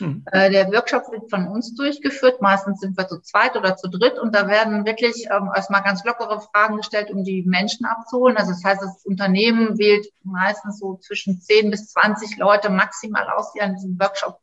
Mhm. 0.00 0.24
Der 0.32 0.68
Workshop 0.72 1.10
wird 1.12 1.30
von 1.30 1.48
uns 1.48 1.74
durchgeführt. 1.74 2.40
Meistens 2.40 2.80
sind 2.80 2.96
wir 2.96 3.06
zu 3.08 3.20
zweit 3.20 3.56
oder 3.56 3.76
zu 3.76 3.88
dritt 3.88 4.18
und 4.18 4.34
da 4.34 4.48
werden 4.48 4.84
wirklich 4.84 5.26
ähm, 5.30 5.50
erstmal 5.54 5.82
ganz 5.82 6.04
lockere 6.04 6.40
Fragen 6.40 6.76
gestellt, 6.76 7.10
um 7.10 7.24
die 7.24 7.42
Menschen 7.42 7.86
abzuholen. 7.86 8.36
Also 8.36 8.52
das 8.52 8.64
heißt, 8.64 8.82
das 8.82 9.04
Unternehmen 9.04 9.78
wählt 9.78 10.06
meistens 10.22 10.78
so 10.78 10.96
zwischen 10.96 11.40
10 11.40 11.70
bis 11.70 11.88
20 11.92 12.36
Leute 12.38 12.70
maximal 12.70 13.28
aus, 13.28 13.52
die 13.52 13.60
an 13.60 13.74
diesem 13.74 13.98
Workshop 14.00 14.38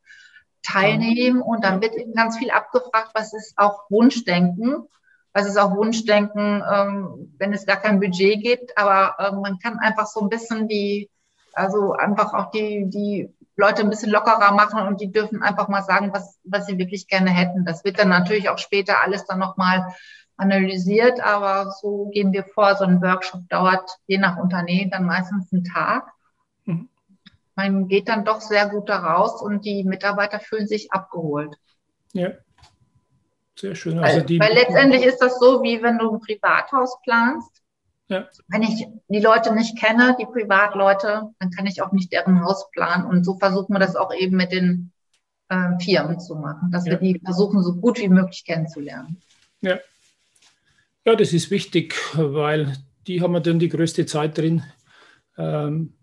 teilnehmen. 0.62 1.42
Und 1.42 1.64
dann 1.64 1.82
wird 1.82 1.96
eben 1.96 2.14
ganz 2.14 2.38
viel 2.38 2.52
abgefragt, 2.52 3.12
was 3.14 3.34
ist 3.34 3.54
auch 3.58 3.90
Wunschdenken. 3.90 4.88
Was 5.32 5.46
ist 5.46 5.58
auch 5.58 5.76
Wunschdenken, 5.76 6.64
ähm, 6.72 7.36
wenn 7.38 7.54
es 7.54 7.66
gar 7.66 7.78
kein 7.78 8.00
Budget 8.00 8.42
gibt. 8.42 8.78
Aber 8.78 9.16
ähm, 9.20 9.42
man 9.42 9.60
kann 9.60 9.78
einfach 9.80 10.08
so 10.08 10.22
ein 10.22 10.30
bisschen 10.30 10.68
die, 10.68 11.10
also 11.54 11.94
einfach 11.94 12.34
auch 12.34 12.52
die, 12.52 12.86
die 12.88 13.30
Leute 13.60 13.82
ein 13.82 13.90
bisschen 13.90 14.12
lockerer 14.12 14.54
machen 14.54 14.88
und 14.88 15.02
die 15.02 15.12
dürfen 15.12 15.44
einfach 15.44 15.68
mal 15.68 15.84
sagen, 15.84 16.12
was, 16.14 16.40
was 16.44 16.66
sie 16.66 16.78
wirklich 16.78 17.08
gerne 17.08 17.30
hätten. 17.30 17.66
Das 17.66 17.84
wird 17.84 18.00
dann 18.00 18.10
natürlich 18.10 18.50
auch 18.50 18.58
später 18.58 19.04
alles 19.04 19.26
dann 19.26 19.40
nochmal 19.40 19.94
analysiert, 20.38 21.20
aber 21.20 21.72
so 21.72 22.10
gehen 22.14 22.32
wir 22.32 22.46
vor. 22.46 22.76
So 22.76 22.86
ein 22.86 23.02
Workshop 23.02 23.42
dauert 23.50 24.00
je 24.08 24.18
nach 24.18 24.38
Unternehmen 24.38 24.92
dann 24.92 25.06
meistens 25.06 25.52
einen 25.52 25.66
Tag. 25.66 26.10
Mhm. 26.64 26.88
Man 27.56 27.90
geht 27.90 28.08
dann 28.08 28.24
doch 28.24 28.40
sehr 28.40 28.70
gut 28.70 28.88
da 28.88 29.00
raus 29.00 29.42
und 29.42 29.66
die 29.66 29.84
Mitarbeiter 29.84 30.40
fühlen 30.40 30.68
sich 30.68 30.94
abgeholt. 30.94 31.58
Ja. 32.14 32.30
Sehr 33.58 33.76
schön. 33.76 34.00
Also 34.00 34.22
weil, 34.22 34.40
weil 34.40 34.54
letztendlich 34.54 35.04
ist 35.04 35.20
das 35.20 35.38
so, 35.38 35.62
wie 35.62 35.84
wenn 35.84 35.98
du 35.98 36.14
ein 36.14 36.22
Privathaus 36.22 36.98
planst. 37.04 37.59
Ja. 38.10 38.28
Wenn 38.48 38.64
ich 38.64 38.88
die 39.08 39.20
Leute 39.20 39.54
nicht 39.54 39.78
kenne, 39.78 40.18
die 40.20 40.26
Privatleute, 40.26 41.30
dann 41.40 41.52
kann 41.52 41.68
ich 41.68 41.82
auch 41.82 41.92
nicht 41.92 42.12
deren 42.12 42.44
Haus 42.44 42.70
planen. 42.72 43.06
Und 43.06 43.24
so 43.24 43.38
versuchen 43.38 43.74
wir 43.74 43.80
das 43.80 43.96
auch 43.96 44.14
eben 44.14 44.36
mit 44.36 44.52
den 44.52 44.92
äh, 45.50 45.78
Firmen 45.80 46.20
zu 46.20 46.36
machen, 46.36 46.72
dass 46.72 46.86
ja. 46.86 46.94
wir 46.94 46.98
die 46.98 47.22
versuchen, 47.24 47.62
so 47.62 47.76
gut 47.76 48.00
wie 48.00 48.10
möglich 48.10 48.44
kennenzulernen. 48.46 49.22
Ja. 49.62 49.80
ja, 51.06 51.16
das 51.16 51.34
ist 51.34 51.52
wichtig, 51.52 51.96
weil 52.16 52.74
die 53.06 53.22
haben 53.22 53.42
dann 53.44 53.60
die 53.60 53.70
größte 53.70 54.08
Zeit 54.08 54.38
drin, 54.38 54.64
ähm, 55.38 55.94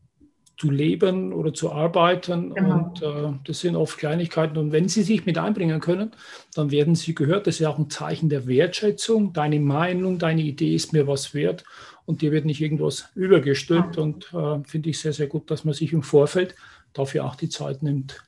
zu 0.58 0.70
leben 0.70 1.32
oder 1.32 1.52
zu 1.52 1.72
arbeiten. 1.72 2.54
Genau. 2.54 2.74
Und 2.76 3.02
äh, 3.02 3.32
das 3.44 3.60
sind 3.60 3.76
oft 3.76 3.98
Kleinigkeiten. 3.98 4.56
Und 4.56 4.72
wenn 4.72 4.88
Sie 4.88 5.02
sich 5.02 5.26
mit 5.26 5.38
einbringen 5.38 5.80
können, 5.80 6.12
dann 6.54 6.70
werden 6.70 6.94
Sie 6.94 7.14
gehört. 7.14 7.46
Das 7.46 7.60
ist 7.60 7.66
auch 7.66 7.78
ein 7.78 7.90
Zeichen 7.90 8.30
der 8.30 8.46
Wertschätzung. 8.46 9.32
Deine 9.32 9.60
Meinung, 9.60 10.18
deine 10.18 10.42
Idee 10.42 10.74
ist 10.74 10.92
mir 10.92 11.06
was 11.06 11.34
wert 11.34 11.64
und 12.06 12.22
dir 12.22 12.32
wird 12.32 12.46
nicht 12.46 12.60
irgendwas 12.60 13.10
übergestülpt. 13.14 13.98
Und 13.98 14.32
äh, 14.32 14.60
finde 14.64 14.90
ich 14.90 15.00
sehr, 15.00 15.12
sehr 15.12 15.26
gut, 15.26 15.50
dass 15.50 15.64
man 15.64 15.74
sich 15.74 15.92
im 15.92 16.02
Vorfeld 16.02 16.54
dafür 16.92 17.26
auch 17.26 17.34
die 17.34 17.48
Zeit 17.48 17.82
nimmt. 17.82 18.22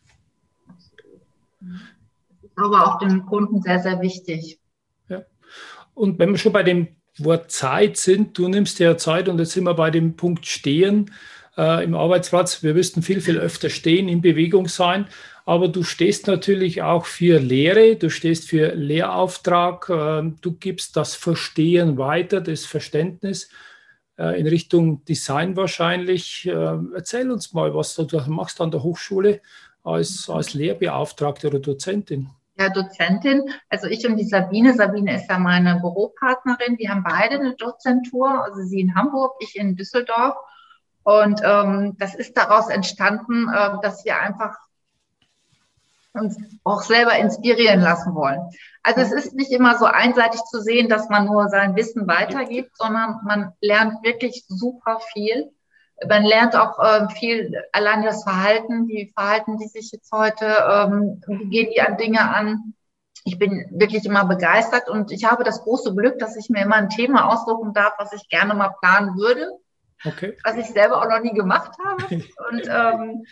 Aber 2.57 2.87
auch 2.87 2.99
dem 2.99 3.25
Kunden 3.25 3.63
sehr, 3.63 3.79
sehr 3.79 4.01
wichtig. 4.01 4.59
Ja. 5.09 5.23
Und 5.95 6.19
wenn 6.19 6.31
wir 6.31 6.39
schon 6.39 6.53
bei 6.53 6.65
dem 6.65 6.89
Wort 7.19 7.51
Zeit 7.51 7.97
sind, 7.97 8.37
du 8.37 8.49
nimmst 8.49 8.79
dir 8.79 8.89
ja 8.89 8.97
Zeit 8.97 9.29
und 9.29 9.39
jetzt 9.39 9.53
sind 9.53 9.65
wir 9.65 9.75
bei 9.75 9.91
dem 9.91 10.17
Punkt 10.17 10.47
Stehen 10.47 11.13
äh, 11.57 11.85
im 11.85 11.95
Arbeitsplatz. 11.95 12.63
Wir 12.63 12.75
müssten 12.75 13.03
viel, 13.03 13.21
viel 13.21 13.39
öfter 13.39 13.71
stehen, 13.71 14.09
in 14.09 14.21
Bewegung 14.21 14.69
sein. 14.69 15.07
Aber 15.45 15.69
du 15.69 15.83
stehst 15.83 16.27
natürlich 16.27 16.83
auch 16.83 17.07
für 17.07 17.41
Lehre, 17.41 17.97
du 17.97 18.11
stehst 18.11 18.49
für 18.49 18.75
Lehrauftrag, 18.75 19.89
äh, 19.89 20.31
du 20.41 20.53
gibst 20.53 20.97
das 20.97 21.15
Verstehen 21.15 21.97
weiter, 21.97 22.41
das 22.41 22.67
Verständnis 22.67 23.49
in 24.19 24.47
Richtung 24.47 25.05
Design 25.05 25.57
wahrscheinlich. 25.57 26.47
Äh, 26.47 26.79
erzähl 26.95 27.31
uns 27.31 27.53
mal, 27.53 27.75
was 27.75 27.95
du 27.95 28.07
machst 28.29 28.61
an 28.61 28.71
der 28.71 28.83
Hochschule 28.83 29.41
als, 29.85 30.29
als 30.29 30.55
Lehrbeauftragte 30.55 31.47
oder 31.49 31.61
Dozentin. 31.61 32.31
Ja, 32.59 32.69
Dozentin. 32.71 33.51
Also 33.69 33.87
ich 33.87 34.05
und 34.07 34.17
die 34.17 34.25
Sabine. 34.25 34.75
Sabine 34.75 35.15
ist 35.15 35.31
ja 35.31 35.39
meine 35.39 35.79
Büropartnerin. 35.81 36.77
Wir 36.79 36.91
haben 36.91 37.05
beide 37.05 37.37
eine 37.37 37.55
Dozentur, 37.55 38.45
also 38.45 38.63
sie 38.63 38.81
in 38.81 38.95
Hamburg, 38.97 39.37
ich 39.39 39.55
in 39.55 39.77
Düsseldorf. 39.77 40.35
Und 41.05 41.41
ähm, 41.45 41.97
das 41.99 42.15
ist 42.15 42.37
daraus 42.37 42.69
entstanden, 42.69 43.49
äh, 43.49 43.71
dass 43.83 44.05
wir 44.05 44.21
einfach 44.21 44.57
uns 46.21 46.37
auch 46.65 46.83
selber 46.83 47.17
inspirieren 47.17 47.81
lassen 47.81 48.15
wollen. 48.15 48.41
Also 48.83 49.01
es 49.01 49.13
ist 49.13 49.35
nicht 49.35 49.53
immer 49.53 49.79
so 49.79 49.85
einseitig 49.87 50.41
zu 50.45 50.61
sehen, 50.61 50.89
dass 50.89 51.09
man 51.09 51.27
nur 51.27 51.49
sein 51.49 51.77
Wissen 51.77 52.07
weitergibt, 52.07 52.77
sondern 52.77 53.21
man 53.25 53.53
lernt 53.61 54.03
wirklich 54.03 54.45
super 54.49 55.01
viel. 55.13 55.51
Man 56.09 56.25
lernt 56.25 56.55
auch 56.55 56.79
äh, 56.79 57.09
viel 57.11 57.61
allein 57.73 58.03
das 58.03 58.23
Verhalten, 58.23 58.87
wie 58.87 59.13
verhalten 59.17 59.59
die 59.59 59.67
sich 59.67 59.91
jetzt 59.91 60.13
heute, 60.13 60.47
ähm, 60.47 61.23
wie 61.27 61.49
gehen 61.49 61.71
die 61.75 61.81
an 61.81 61.97
Dinge 61.97 62.21
an. 62.21 62.75
Ich 63.25 63.39
bin 63.39 63.67
wirklich 63.73 64.05
immer 64.07 64.25
begeistert 64.25 64.89
und 64.89 65.11
ich 65.11 65.25
habe 65.25 65.43
das 65.43 65.63
große 65.63 65.95
Glück, 65.95 66.19
dass 66.19 66.37
ich 66.37 66.51
mir 66.51 66.63
immer 66.63 66.77
ein 66.77 66.89
Thema 66.89 67.33
aussuchen 67.33 67.75
darf, 67.75 67.95
was 67.99 68.13
ich 68.13 68.29
gerne 68.29 68.55
mal 68.55 68.75
planen 68.81 69.17
würde 69.17 69.49
okay. 70.05 70.37
was 70.45 70.57
ich 70.57 70.67
selber 70.67 70.99
auch 70.99 71.09
noch 71.09 71.21
nie 71.21 71.35
gemacht 71.35 71.73
habe. 71.85 72.05
Und 72.05 72.69
ähm, 72.69 73.25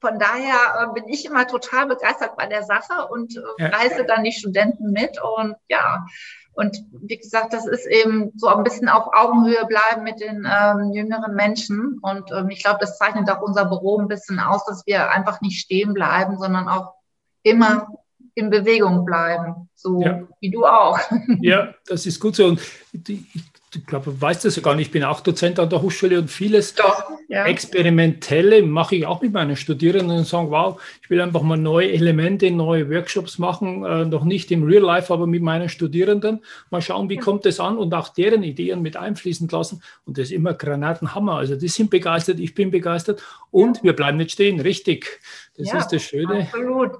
von 0.00 0.18
daher 0.18 0.90
äh, 0.90 1.00
bin 1.00 1.08
ich 1.08 1.24
immer 1.24 1.46
total 1.46 1.86
begeistert 1.86 2.36
bei 2.36 2.46
der 2.46 2.62
Sache 2.62 3.08
und 3.10 3.36
äh, 3.58 3.66
reise 3.66 4.04
dann 4.04 4.24
die 4.24 4.32
Studenten 4.32 4.92
mit. 4.92 5.18
Und 5.22 5.56
ja, 5.68 6.06
und 6.52 6.84
wie 6.92 7.18
gesagt, 7.18 7.52
das 7.52 7.66
ist 7.66 7.86
eben 7.86 8.32
so 8.36 8.48
ein 8.48 8.64
bisschen 8.64 8.88
auf 8.88 9.12
Augenhöhe 9.12 9.64
bleiben 9.66 10.04
mit 10.04 10.20
den 10.20 10.46
ähm, 10.46 10.92
jüngeren 10.92 11.34
Menschen. 11.34 11.98
Und 12.02 12.30
ähm, 12.32 12.50
ich 12.50 12.62
glaube, 12.62 12.78
das 12.80 12.98
zeichnet 12.98 13.30
auch 13.30 13.42
unser 13.42 13.64
Büro 13.64 13.98
ein 13.98 14.08
bisschen 14.08 14.40
aus, 14.40 14.64
dass 14.66 14.86
wir 14.86 15.10
einfach 15.10 15.40
nicht 15.40 15.60
stehen 15.60 15.94
bleiben, 15.94 16.38
sondern 16.38 16.68
auch 16.68 16.94
immer 17.42 17.88
in 18.34 18.50
Bewegung 18.50 19.04
bleiben, 19.04 19.68
so 19.74 20.00
ja. 20.00 20.22
wie 20.40 20.50
du 20.50 20.64
auch. 20.64 20.98
Ja, 21.40 21.74
das 21.86 22.06
ist 22.06 22.20
gut 22.20 22.36
so. 22.36 22.46
Und 22.46 22.60
die, 22.92 23.26
ich 23.74 23.86
glaube, 23.86 24.10
du 24.10 24.20
weißt 24.20 24.44
das 24.44 24.56
ja 24.56 24.62
gar 24.62 24.74
nicht, 24.74 24.86
ich 24.86 24.92
bin 24.92 25.04
auch 25.04 25.20
Dozent 25.20 25.58
an 25.58 25.68
der 25.68 25.82
Hochschule 25.82 26.18
und 26.18 26.30
vieles 26.30 26.74
Doch, 26.74 27.04
ja. 27.28 27.44
Experimentelle 27.44 28.62
mache 28.62 28.96
ich 28.96 29.06
auch 29.06 29.20
mit 29.20 29.32
meinen 29.32 29.56
Studierenden 29.56 30.18
und 30.18 30.26
sagen, 30.26 30.50
wow, 30.50 30.80
ich 31.02 31.10
will 31.10 31.20
einfach 31.20 31.42
mal 31.42 31.58
neue 31.58 31.92
Elemente, 31.92 32.50
neue 32.50 32.90
Workshops 32.90 33.38
machen, 33.38 33.84
äh, 33.84 34.06
noch 34.06 34.24
nicht 34.24 34.50
im 34.50 34.64
Real 34.64 34.82
Life, 34.82 35.12
aber 35.12 35.26
mit 35.26 35.42
meinen 35.42 35.68
Studierenden. 35.68 36.42
Mal 36.70 36.80
schauen, 36.80 37.10
wie 37.10 37.16
ja. 37.16 37.20
kommt 37.20 37.44
das 37.44 37.60
an 37.60 37.76
und 37.76 37.92
auch 37.92 38.08
deren 38.08 38.42
Ideen 38.42 38.80
mit 38.80 38.96
einfließen 38.96 39.48
lassen. 39.48 39.82
Und 40.06 40.16
das 40.16 40.28
ist 40.28 40.32
immer 40.32 40.54
Granatenhammer. 40.54 41.34
Also 41.34 41.56
die 41.56 41.68
sind 41.68 41.90
begeistert, 41.90 42.40
ich 42.40 42.54
bin 42.54 42.70
begeistert 42.70 43.22
und 43.50 43.82
wir 43.82 43.92
bleiben 43.92 44.16
nicht 44.16 44.32
stehen, 44.32 44.60
richtig. 44.60 45.20
Das 45.58 45.68
ja, 45.68 45.78
ist 45.78 45.88
das 45.88 46.02
Schöne. 46.02 46.42
Absolut. 46.42 46.92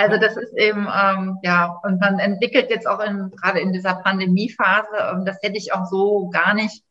Also 0.00 0.18
das 0.18 0.36
ist 0.36 0.56
eben, 0.56 0.88
ähm, 0.88 1.38
ja, 1.42 1.78
und 1.82 2.00
man 2.00 2.18
entwickelt 2.18 2.70
jetzt 2.70 2.86
auch 2.86 3.00
in, 3.00 3.30
gerade 3.30 3.60
in 3.60 3.72
dieser 3.72 3.94
Pandemiephase, 3.94 4.96
ähm, 5.12 5.24
das 5.26 5.38
hätte 5.42 5.58
ich 5.58 5.74
auch 5.74 5.84
so 5.86 6.30
gar 6.30 6.54
nicht 6.54 6.82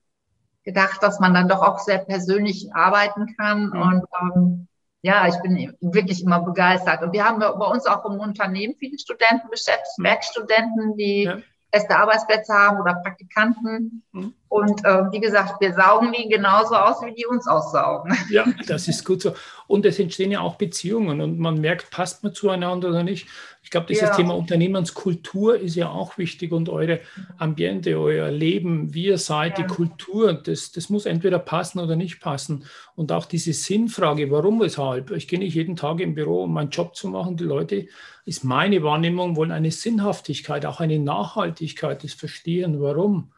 gedacht, 0.64 1.02
dass 1.02 1.20
man 1.20 1.34
dann 1.34 1.48
doch 1.48 1.64
auch 1.64 1.80
sehr 1.80 2.00
persönlich 2.00 2.70
arbeiten 2.74 3.36
kann. 3.36 3.70
Mhm. 3.70 3.82
Und 3.82 4.06
ähm, 4.22 4.68
ja, 5.02 5.28
ich 5.28 5.38
bin 5.42 5.76
wirklich 5.82 6.22
immer 6.24 6.42
begeistert. 6.42 7.02
Und 7.02 7.14
wir 7.14 7.26
haben 7.26 7.40
bei 7.40 7.48
uns 7.50 7.88
auch 7.88 8.06
im 8.06 8.20
Unternehmen 8.20 8.76
viele 8.78 9.00
Studenten 9.00 9.50
beschäftigt, 9.50 9.98
Werkstudenten, 9.98 10.96
die 10.96 11.24
ja 11.24 11.38
feste 11.72 11.96
Arbeitsplätze 11.96 12.54
haben 12.54 12.82
oder 12.82 12.96
Praktikanten. 12.96 14.04
Mhm. 14.12 14.34
Und 14.48 14.84
äh, 14.84 15.12
wie 15.12 15.20
gesagt, 15.20 15.62
wir 15.62 15.74
saugen 15.74 16.12
die 16.12 16.28
genauso 16.28 16.74
aus, 16.76 17.04
wie 17.04 17.14
die 17.14 17.26
uns 17.26 17.48
aussaugen. 17.48 18.18
Ja, 18.30 18.46
das 18.68 18.88
ist 18.88 19.06
gut 19.06 19.22
so. 19.22 19.34
Und 19.68 19.86
es 19.86 20.00
entstehen 20.00 20.32
ja 20.32 20.42
auch 20.42 20.56
Beziehungen 20.56 21.22
und 21.22 21.40
man 21.40 21.62
merkt, 21.62 21.92
passt 21.92 22.24
man 22.24 22.34
zueinander 22.34 22.90
oder 22.90 23.04
nicht. 23.04 23.28
Ich 23.62 23.70
glaube, 23.70 23.86
dieses 23.88 24.10
ja. 24.10 24.16
Thema 24.16 24.36
Unternehmenskultur 24.36 25.60
ist 25.60 25.76
ja 25.76 25.90
auch 25.90 26.18
wichtig 26.18 26.52
und 26.52 26.70
eure 26.70 27.02
Ambiente, 27.38 28.00
euer 28.00 28.32
Leben, 28.32 28.94
wie 28.96 29.06
ihr 29.06 29.20
seid, 29.20 29.60
ja. 29.60 29.66
die 29.66 29.72
Kultur, 29.72 30.34
das, 30.34 30.72
das 30.72 30.90
muss 30.90 31.06
entweder 31.06 31.38
passen 31.38 31.80
oder 31.80 31.96
nicht 31.96 32.20
passen. 32.20 32.66
Und 32.96 33.12
auch 33.12 33.26
diese 33.26 33.54
Sinnfrage, 33.54 34.32
warum, 34.32 34.60
weshalb. 34.60 35.12
Ich 35.12 35.28
gehe 35.28 35.38
nicht 35.38 35.54
jeden 35.54 35.76
Tag 35.76 36.00
im 36.00 36.16
Büro, 36.16 36.46
um 36.46 36.54
meinen 36.54 36.72
Job 36.72 36.96
zu 36.96 37.10
machen. 37.10 37.38
Die 37.38 37.44
Leute, 37.44 37.88
ist 38.30 38.44
meine 38.44 38.84
Wahrnehmung, 38.84 39.36
wollen 39.36 39.52
eine 39.52 39.72
Sinnhaftigkeit, 39.72 40.64
auch 40.68 40.80
eine 40.80 41.00
Nachhaltigkeit, 41.00 42.04
das 42.04 42.14
Verstehen, 42.14 42.80
warum. 42.80 43.32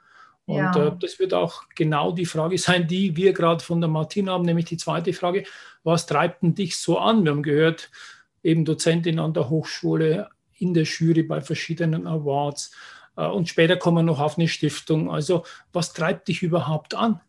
Und 0.46 0.58
ja. 0.58 0.88
äh, 0.88 0.92
das 1.00 1.18
wird 1.18 1.34
auch 1.34 1.64
genau 1.76 2.12
die 2.12 2.26
Frage 2.26 2.58
sein, 2.58 2.90
die 2.90 3.16
wir 3.16 3.32
gerade 3.32 3.64
von 3.64 3.80
der 3.80 3.90
Martina 3.90 4.34
haben, 4.34 4.44
nämlich 4.44 4.66
die 4.66 4.76
zweite 4.76 5.14
Frage, 5.14 5.46
was 5.86 6.08
treibt 6.08 6.44
denn 6.44 6.56
dich 6.56 6.76
so 6.76 6.98
an? 6.98 7.24
Wir 7.24 7.32
haben 7.32 7.42
gehört, 7.42 7.90
eben 8.44 8.66
Dozentin 8.66 9.20
an 9.20 9.34
der 9.34 9.50
Hochschule, 9.50 10.28
in 10.58 10.74
der 10.74 10.84
Jury 10.84 11.24
bei 11.24 11.40
verschiedenen 11.40 12.06
Awards 12.06 12.72
äh, 13.16 13.28
und 13.28 13.48
später 13.48 13.78
kommen 13.78 14.00
wir 14.00 14.04
noch 14.04 14.20
auf 14.20 14.38
eine 14.38 14.50
Stiftung. 14.50 15.10
Also 15.10 15.46
was 15.72 15.94
treibt 15.94 16.28
dich 16.28 16.44
überhaupt 16.44 16.96
an? 16.96 17.22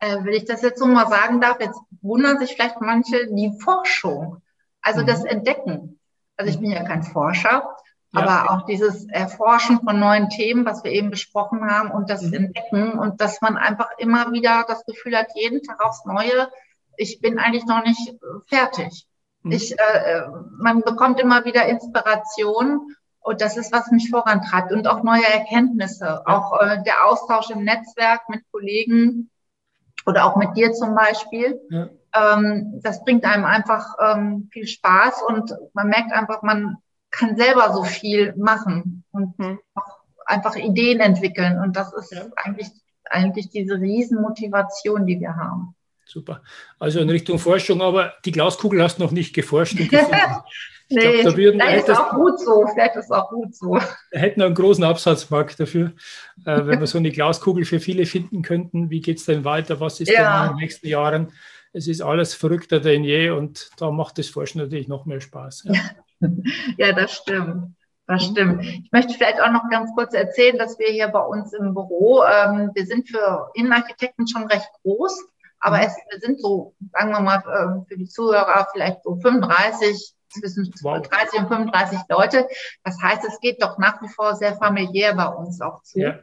Äh, 0.00 0.16
wenn 0.24 0.34
ich 0.34 0.44
das 0.44 0.62
jetzt 0.62 0.80
so 0.80 0.86
mal 0.86 1.06
sagen 1.06 1.40
darf, 1.40 1.60
jetzt 1.60 1.78
wundern 2.02 2.40
sich 2.40 2.54
vielleicht 2.54 2.80
manche 2.80 3.28
die 3.32 3.52
Forschung, 3.62 4.42
also 4.82 5.02
mhm. 5.02 5.06
das 5.06 5.24
Entdecken. 5.24 5.97
Also 6.38 6.52
ich 6.52 6.60
bin 6.60 6.70
ja 6.70 6.84
kein 6.84 7.02
Forscher, 7.02 7.76
ja. 8.12 8.20
aber 8.20 8.50
auch 8.50 8.64
dieses 8.64 9.06
Erforschen 9.08 9.80
von 9.80 9.98
neuen 9.98 10.30
Themen, 10.30 10.64
was 10.64 10.84
wir 10.84 10.92
eben 10.92 11.10
besprochen 11.10 11.68
haben 11.68 11.90
und 11.90 12.08
das 12.08 12.22
mhm. 12.22 12.34
Entdecken 12.34 12.92
und 12.92 13.20
dass 13.20 13.40
man 13.40 13.56
einfach 13.56 13.90
immer 13.98 14.32
wieder 14.32 14.64
das 14.66 14.86
Gefühl 14.86 15.16
hat, 15.16 15.26
jeden 15.34 15.62
Tag 15.62 15.84
aufs 15.84 16.04
Neue, 16.04 16.48
ich 16.96 17.20
bin 17.20 17.38
eigentlich 17.38 17.66
noch 17.66 17.84
nicht 17.84 18.14
fertig. 18.46 19.06
Mhm. 19.42 19.52
Ich, 19.52 19.72
äh, 19.78 20.22
man 20.58 20.82
bekommt 20.82 21.20
immer 21.20 21.44
wieder 21.44 21.66
Inspiration 21.66 22.94
und 23.20 23.40
das 23.40 23.56
ist, 23.56 23.72
was 23.72 23.90
mich 23.90 24.08
vorantreibt 24.08 24.72
und 24.72 24.86
auch 24.86 25.02
neue 25.02 25.26
Erkenntnisse, 25.26 26.26
auch 26.26 26.60
äh, 26.60 26.82
der 26.84 27.04
Austausch 27.04 27.50
im 27.50 27.64
Netzwerk 27.64 28.28
mit 28.28 28.42
Kollegen 28.52 29.28
oder 30.06 30.24
auch 30.24 30.36
mit 30.36 30.56
dir 30.56 30.72
zum 30.72 30.94
Beispiel. 30.94 31.60
Ja. 31.68 31.88
Ähm, 32.18 32.80
das 32.82 33.04
bringt 33.04 33.24
einem 33.24 33.44
einfach 33.44 33.94
ähm, 34.00 34.48
viel 34.52 34.66
Spaß 34.66 35.22
und 35.28 35.54
man 35.74 35.88
merkt 35.88 36.12
einfach, 36.12 36.42
man 36.42 36.76
kann 37.10 37.36
selber 37.36 37.72
so 37.72 37.84
viel 37.84 38.34
machen 38.36 39.04
und 39.12 39.38
mhm. 39.38 39.58
auch 39.74 39.98
einfach 40.26 40.56
Ideen 40.56 41.00
entwickeln 41.00 41.58
und 41.58 41.76
das 41.76 41.92
ist 41.94 42.12
ja. 42.12 42.26
eigentlich 42.36 42.68
eigentlich 43.10 43.48
diese 43.50 43.80
Riesenmotivation, 43.80 45.06
die 45.06 45.20
wir 45.20 45.34
haben. 45.36 45.74
Super. 46.04 46.42
Also 46.78 47.00
in 47.00 47.10
Richtung 47.10 47.38
Forschung, 47.38 47.82
aber 47.82 48.14
die 48.24 48.32
Glaskugel 48.32 48.82
hast 48.82 48.98
du 48.98 49.02
noch 49.02 49.10
nicht 49.10 49.34
geforscht 49.34 49.74
und 49.78 49.90
gefunden. 49.90 50.16
nee, 50.88 51.20
glaub, 51.20 51.32
da 51.32 51.36
würden, 51.36 51.60
vielleicht 51.60 51.88
ist 51.88 51.98
auch 51.98 52.14
gut 52.14 52.40
so. 52.40 52.66
Vielleicht 52.72 52.96
ist 52.96 53.10
auch 53.12 53.28
gut 53.28 53.54
so. 53.54 53.78
Wir 54.10 54.20
hätten 54.20 54.40
einen 54.40 54.54
großen 54.54 54.84
Absatzmarkt 54.84 55.60
dafür, 55.60 55.92
äh, 56.46 56.64
wenn 56.64 56.80
wir 56.80 56.86
so 56.86 56.96
eine 56.96 57.10
Glaskugel 57.10 57.66
für 57.66 57.78
viele 57.78 58.06
finden 58.06 58.40
könnten. 58.40 58.88
Wie 58.88 59.00
geht 59.00 59.18
es 59.18 59.26
denn 59.26 59.44
weiter? 59.44 59.80
Was 59.80 60.00
ist 60.00 60.10
ja. 60.10 60.44
denn 60.44 60.50
in 60.50 60.56
den 60.56 60.60
nächsten 60.62 60.88
Jahren? 60.88 61.32
Es 61.78 61.86
ist 61.86 62.02
alles 62.02 62.34
verrückter 62.34 62.80
denn 62.80 63.04
je 63.04 63.30
und 63.30 63.70
da 63.78 63.92
macht 63.92 64.18
das 64.18 64.28
Forschen 64.28 64.60
natürlich 64.60 64.88
noch 64.88 65.06
mehr 65.06 65.20
Spaß. 65.20 65.64
Ja, 65.64 65.74
ja 66.76 66.92
das 66.92 67.12
stimmt. 67.12 67.76
Das 68.08 68.24
stimmt. 68.24 68.64
Ich 68.64 68.90
möchte 68.90 69.14
vielleicht 69.14 69.40
auch 69.40 69.52
noch 69.52 69.68
ganz 69.70 69.90
kurz 69.94 70.12
erzählen, 70.12 70.58
dass 70.58 70.78
wir 70.78 70.88
hier 70.88 71.08
bei 71.08 71.20
uns 71.20 71.52
im 71.52 71.74
Büro, 71.74 72.24
ähm, 72.24 72.72
wir 72.74 72.84
sind 72.84 73.08
für 73.08 73.50
Innenarchitekten 73.54 74.26
schon 74.26 74.46
recht 74.46 74.68
groß. 74.82 75.24
Aber 75.60 75.80
es 75.80 75.94
sind 76.20 76.40
so, 76.40 76.74
sagen 76.92 77.10
wir 77.10 77.20
mal, 77.20 77.42
ähm, 77.46 77.84
für 77.86 77.96
die 77.96 78.08
Zuhörer 78.08 78.66
vielleicht 78.72 79.04
so 79.04 79.16
35, 79.16 80.14
zwischen 80.30 80.72
wow. 80.82 81.00
30 81.00 81.40
und 81.40 81.48
35 81.48 81.98
Leute. 82.08 82.48
Das 82.82 83.00
heißt, 83.00 83.24
es 83.24 83.38
geht 83.40 83.62
doch 83.62 83.78
nach 83.78 84.02
wie 84.02 84.08
vor 84.08 84.34
sehr 84.34 84.56
familiär 84.56 85.14
bei 85.14 85.26
uns 85.26 85.60
auch 85.60 85.82
zu. 85.82 86.00
Ja. 86.00 86.18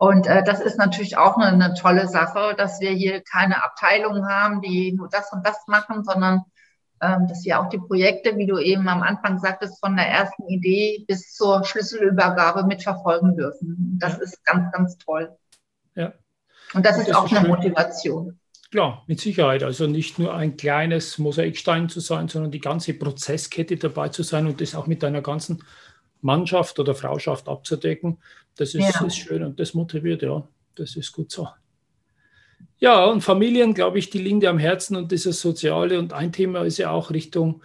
Und 0.00 0.26
äh, 0.26 0.42
das 0.42 0.60
ist 0.60 0.78
natürlich 0.78 1.18
auch 1.18 1.36
eine, 1.36 1.48
eine 1.62 1.74
tolle 1.74 2.08
Sache, 2.08 2.54
dass 2.56 2.80
wir 2.80 2.88
hier 2.88 3.20
keine 3.20 3.62
Abteilungen 3.62 4.26
haben, 4.26 4.62
die 4.62 4.92
nur 4.92 5.10
das 5.10 5.30
und 5.30 5.46
das 5.46 5.66
machen, 5.66 6.04
sondern 6.04 6.44
ähm, 7.02 7.28
dass 7.28 7.44
wir 7.44 7.60
auch 7.60 7.68
die 7.68 7.76
Projekte, 7.76 8.34
wie 8.38 8.46
du 8.46 8.56
eben 8.56 8.88
am 8.88 9.02
Anfang 9.02 9.38
sagtest, 9.38 9.78
von 9.78 9.96
der 9.96 10.08
ersten 10.08 10.48
Idee 10.48 11.04
bis 11.06 11.34
zur 11.34 11.64
Schlüsselübergabe 11.66 12.64
mitverfolgen 12.64 13.36
dürfen. 13.36 13.98
Das 14.00 14.14
ja. 14.14 14.22
ist 14.22 14.42
ganz, 14.46 14.72
ganz 14.72 14.96
toll. 14.96 15.36
Ja. 15.94 16.14
Und 16.72 16.86
das, 16.86 16.96
das 16.96 17.08
ist 17.08 17.14
auch 17.14 17.26
ist 17.26 17.32
eine 17.32 17.40
schön. 17.40 17.50
Motivation. 17.50 18.38
Klar, 18.70 19.04
mit 19.06 19.20
Sicherheit. 19.20 19.62
Also 19.62 19.86
nicht 19.86 20.18
nur 20.18 20.32
ein 20.32 20.56
kleines 20.56 21.18
Mosaikstein 21.18 21.90
zu 21.90 22.00
sein, 22.00 22.26
sondern 22.28 22.50
die 22.50 22.60
ganze 22.60 22.94
Prozesskette 22.94 23.76
dabei 23.76 24.08
zu 24.08 24.22
sein 24.22 24.46
und 24.46 24.62
das 24.62 24.74
auch 24.74 24.86
mit 24.86 25.02
deiner 25.02 25.20
ganzen 25.20 25.62
Mannschaft 26.22 26.78
oder 26.78 26.94
Frauschaft 26.94 27.48
abzudecken. 27.48 28.18
Das 28.56 28.74
ist, 28.74 28.94
ja. 28.94 29.06
ist 29.06 29.16
schön 29.16 29.42
und 29.42 29.58
das 29.58 29.74
motiviert, 29.74 30.22
ja. 30.22 30.46
Das 30.74 30.96
ist 30.96 31.12
gut 31.12 31.30
so. 31.30 31.48
Ja, 32.78 33.04
und 33.04 33.20
Familien, 33.20 33.74
glaube 33.74 33.98
ich, 33.98 34.08
die 34.08 34.18
liegen 34.18 34.40
dir 34.40 34.50
am 34.50 34.58
Herzen 34.58 34.96
und 34.96 35.12
dieses 35.12 35.40
Soziale. 35.40 35.98
Und 35.98 36.14
ein 36.14 36.32
Thema 36.32 36.62
ist 36.62 36.78
ja 36.78 36.90
auch 36.90 37.10
Richtung 37.10 37.62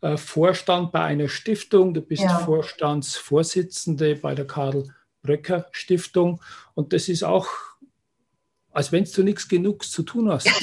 äh, 0.00 0.16
Vorstand 0.16 0.92
bei 0.92 1.02
einer 1.02 1.28
Stiftung. 1.28 1.92
Du 1.92 2.00
bist 2.00 2.22
ja. 2.22 2.38
Vorstandsvorsitzende 2.38 4.16
bei 4.16 4.34
der 4.34 4.46
Karl 4.46 4.84
Bröcker 5.22 5.66
Stiftung. 5.72 6.40
Und 6.74 6.94
das 6.94 7.08
ist 7.08 7.22
auch, 7.22 7.48
als 8.72 8.92
wenn 8.92 9.04
du 9.04 9.22
nichts 9.22 9.46
genug 9.46 9.84
zu 9.84 10.02
tun 10.02 10.30
hast. 10.30 10.50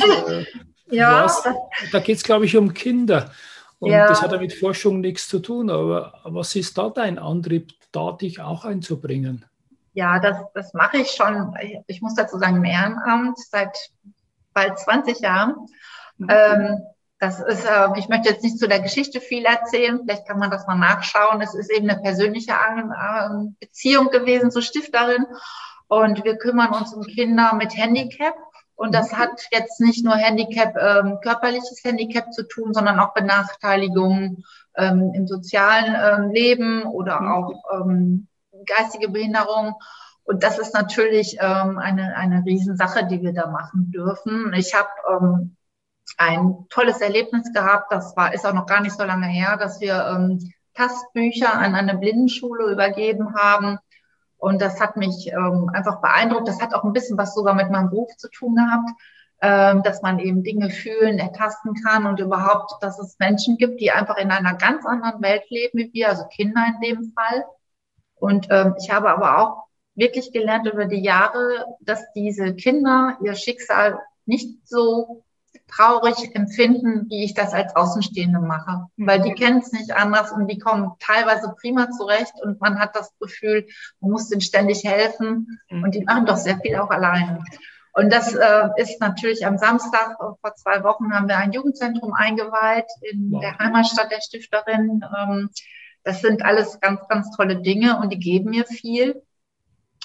Äh, 0.89 0.97
ja. 0.97 1.23
Hast, 1.23 1.47
da 1.91 1.99
geht 1.99 2.17
es, 2.17 2.23
glaube 2.23 2.45
ich, 2.45 2.55
um 2.55 2.73
Kinder. 2.73 3.31
Und 3.79 3.91
ja. 3.91 4.07
das 4.07 4.21
hat 4.21 4.31
ja 4.31 4.37
mit 4.37 4.53
Forschung 4.53 4.99
nichts 4.99 5.27
zu 5.27 5.39
tun. 5.39 5.69
Aber 5.69 6.21
was 6.23 6.55
ist 6.55 6.77
da 6.77 6.89
dein 6.89 7.17
Antrieb, 7.17 7.73
da 7.91 8.11
dich 8.11 8.41
auch 8.41 8.63
einzubringen? 8.63 9.45
Ja, 9.93 10.19
das, 10.19 10.37
das 10.53 10.73
mache 10.73 10.97
ich 10.97 11.11
schon. 11.11 11.55
Ich 11.87 12.01
muss 12.01 12.15
dazu 12.15 12.37
sagen, 12.37 12.57
im 12.57 12.65
Ehrenamt 12.65 13.37
seit 13.37 13.77
bald 14.53 14.77
20 14.77 15.19
Jahren. 15.19 15.55
Mhm. 16.17 16.27
Ähm, 16.29 16.81
das 17.19 17.39
ist, 17.39 17.65
äh, 17.65 17.87
ich 17.97 18.09
möchte 18.09 18.29
jetzt 18.29 18.43
nicht 18.43 18.59
zu 18.59 18.67
der 18.67 18.81
Geschichte 18.81 19.21
viel 19.21 19.45
erzählen, 19.45 19.99
vielleicht 20.03 20.27
kann 20.27 20.39
man 20.39 20.51
das 20.51 20.67
mal 20.67 20.75
nachschauen. 20.75 21.41
Es 21.41 21.53
ist 21.53 21.71
eben 21.71 21.89
eine 21.89 22.01
persönliche 22.01 22.51
ähm, 22.51 23.55
Beziehung 23.59 24.09
gewesen 24.09 24.51
zur 24.51 24.61
Stifterin. 24.61 25.25
Und 25.87 26.23
wir 26.23 26.37
kümmern 26.37 26.73
uns 26.73 26.93
um 26.93 27.03
Kinder 27.03 27.53
mit 27.53 27.77
Handicap. 27.77 28.35
Und 28.75 28.95
das 28.95 29.11
mhm. 29.11 29.17
hat 29.19 29.47
jetzt 29.51 29.79
nicht 29.79 30.03
nur 30.03 30.15
Handicap, 30.15 30.75
ähm, 30.75 31.19
körperliches 31.21 31.81
Handicap 31.83 32.33
zu 32.33 32.47
tun, 32.47 32.73
sondern 32.73 32.99
auch 32.99 33.13
Benachteiligungen 33.13 34.43
ähm, 34.75 35.11
im 35.13 35.27
sozialen 35.27 35.95
ähm, 35.95 36.31
Leben 36.31 36.83
oder 36.83 37.21
mhm. 37.21 37.31
auch 37.31 37.63
ähm, 37.73 38.27
geistige 38.65 39.09
Behinderung. 39.09 39.75
Und 40.23 40.43
das 40.43 40.57
ist 40.57 40.73
natürlich 40.73 41.37
ähm, 41.39 41.77
eine, 41.77 42.15
eine 42.15 42.43
Riesensache, 42.45 43.05
die 43.05 43.21
wir 43.21 43.33
da 43.33 43.47
machen 43.47 43.91
dürfen. 43.91 44.53
Ich 44.53 44.73
habe 44.73 44.89
ähm, 45.09 45.57
ein 46.17 46.65
tolles 46.69 47.01
Erlebnis 47.01 47.51
gehabt, 47.53 47.91
das 47.91 48.15
war, 48.15 48.33
ist 48.33 48.45
auch 48.45 48.53
noch 48.53 48.65
gar 48.65 48.81
nicht 48.81 48.95
so 48.95 49.03
lange 49.03 49.27
her, 49.27 49.57
dass 49.57 49.81
wir 49.81 49.95
ähm, 49.95 50.39
Tastbücher 50.75 51.53
an 51.53 51.75
eine 51.75 51.97
Blindenschule 51.97 52.71
übergeben 52.71 53.35
haben. 53.35 53.79
Und 54.37 54.61
das 54.61 54.79
hat 54.79 54.97
mich 54.97 55.27
ähm, 55.27 55.69
einfach 55.73 56.01
beeindruckt. 56.01 56.47
Das 56.47 56.61
hat 56.61 56.73
auch 56.73 56.83
ein 56.83 56.93
bisschen 56.93 57.17
was 57.17 57.33
sogar 57.33 57.53
mit 57.53 57.69
meinem 57.69 57.89
Beruf 57.89 58.15
zu 58.17 58.29
tun 58.29 58.55
gehabt, 58.55 58.89
ähm, 59.41 59.83
dass 59.83 60.01
man 60.01 60.19
eben 60.19 60.43
Dinge 60.43 60.69
fühlen, 60.69 61.19
ertasten 61.19 61.75
kann 61.83 62.05
und 62.05 62.19
überhaupt, 62.19 62.73
dass 62.81 62.99
es 62.99 63.17
Menschen 63.19 63.57
gibt, 63.57 63.79
die 63.79 63.91
einfach 63.91 64.17
in 64.17 64.31
einer 64.31 64.55
ganz 64.55 64.85
anderen 64.85 65.21
Welt 65.21 65.43
leben 65.49 65.77
wie 65.77 65.93
wir, 65.93 66.09
also 66.09 66.25
Kinder 66.27 66.65
in 66.67 66.81
dem 66.81 67.13
Fall 67.13 67.45
und 68.23 68.47
ähm, 68.51 68.75
ich 68.81 68.89
habe 68.89 69.09
aber 69.09 69.37
auch 69.37 69.63
wirklich 69.95 70.31
gelernt 70.31 70.65
über 70.65 70.85
die 70.85 71.03
Jahre, 71.03 71.65
dass 71.81 72.01
diese 72.13 72.55
Kinder 72.55 73.17
ihr 73.21 73.35
Schicksal 73.35 73.99
nicht 74.25 74.65
so 74.65 75.25
traurig 75.67 76.33
empfinden, 76.33 77.09
wie 77.09 77.25
ich 77.25 77.33
das 77.33 77.53
als 77.53 77.75
Außenstehende 77.75 78.39
mache. 78.39 78.85
Weil 78.95 79.21
die 79.23 79.33
kennen 79.33 79.59
es 79.59 79.73
nicht 79.73 79.91
anders 79.91 80.31
und 80.31 80.47
die 80.47 80.57
kommen 80.57 80.93
teilweise 81.01 81.53
prima 81.59 81.91
zurecht 81.91 82.33
und 82.41 82.61
man 82.61 82.79
hat 82.79 82.95
das 82.95 83.11
Gefühl, 83.19 83.67
man 83.99 84.11
muss 84.11 84.29
denen 84.29 84.39
ständig 84.39 84.85
helfen 84.85 85.59
und 85.69 85.93
die 85.93 86.05
machen 86.05 86.25
doch 86.25 86.37
sehr 86.37 86.57
viel 86.59 86.77
auch 86.77 86.91
alleine. 86.91 87.43
Und 87.91 88.13
das 88.13 88.33
äh, 88.33 88.69
ist 88.77 89.01
natürlich 89.01 89.45
am 89.45 89.57
Samstag 89.57 90.15
vor 90.17 90.55
zwei 90.55 90.81
Wochen 90.85 91.13
haben 91.13 91.27
wir 91.27 91.37
ein 91.37 91.51
Jugendzentrum 91.51 92.13
eingeweiht 92.13 92.87
in 93.01 93.33
wow. 93.33 93.41
der 93.41 93.59
Heimatstadt 93.59 94.11
der 94.11 94.21
Stifterin. 94.21 95.03
Ähm, 95.19 95.49
das 96.03 96.21
sind 96.21 96.43
alles 96.43 96.79
ganz, 96.79 97.07
ganz 97.07 97.35
tolle 97.35 97.61
Dinge 97.61 97.99
und 97.99 98.11
die 98.11 98.19
geben 98.19 98.49
mir 98.49 98.65
viel. 98.65 99.21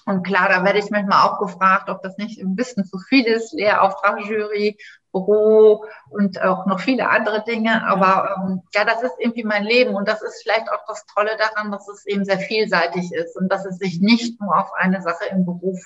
Und 0.07 0.23
klar, 0.23 0.49
da 0.49 0.65
werde 0.65 0.79
ich 0.79 0.91
manchmal 0.91 1.29
auch 1.29 1.39
gefragt, 1.39 1.91
ob 1.91 2.03
das 2.03 2.17
nicht 2.17 2.41
ein 2.41 2.57
bisschen 2.57 2.85
zu 2.85 2.99
viel 2.99 3.27
ist, 3.27 3.53
Lehrauftragjury, 3.53 4.79
Büro 5.13 5.85
und 6.09 6.41
auch 6.41 6.67
noch 6.67 6.81
viele 6.81 7.11
andere 7.11 7.45
Dinge. 7.45 7.85
Aber 7.85 8.37
ähm, 8.39 8.63
ja, 8.75 8.85
das 8.85 9.03
ist 9.03 9.17
irgendwie 9.19 9.45
mein 9.45 9.65
Leben 9.65 9.95
und 9.95 10.09
das 10.09 10.23
ist 10.23 10.43
vielleicht 10.43 10.71
auch 10.73 10.87
das 10.87 11.05
Tolle 11.13 11.37
daran, 11.37 11.71
dass 11.71 11.89
es 11.89 12.07
eben 12.07 12.25
sehr 12.25 12.39
vielseitig 12.39 13.13
ist 13.13 13.37
und 13.37 13.53
dass 13.53 13.67
es 13.67 13.77
sich 13.79 14.01
nicht 14.01 14.41
nur 14.41 14.57
auf 14.59 14.73
eine 14.75 15.03
Sache 15.03 15.27
im 15.31 15.45
Beruf 15.45 15.79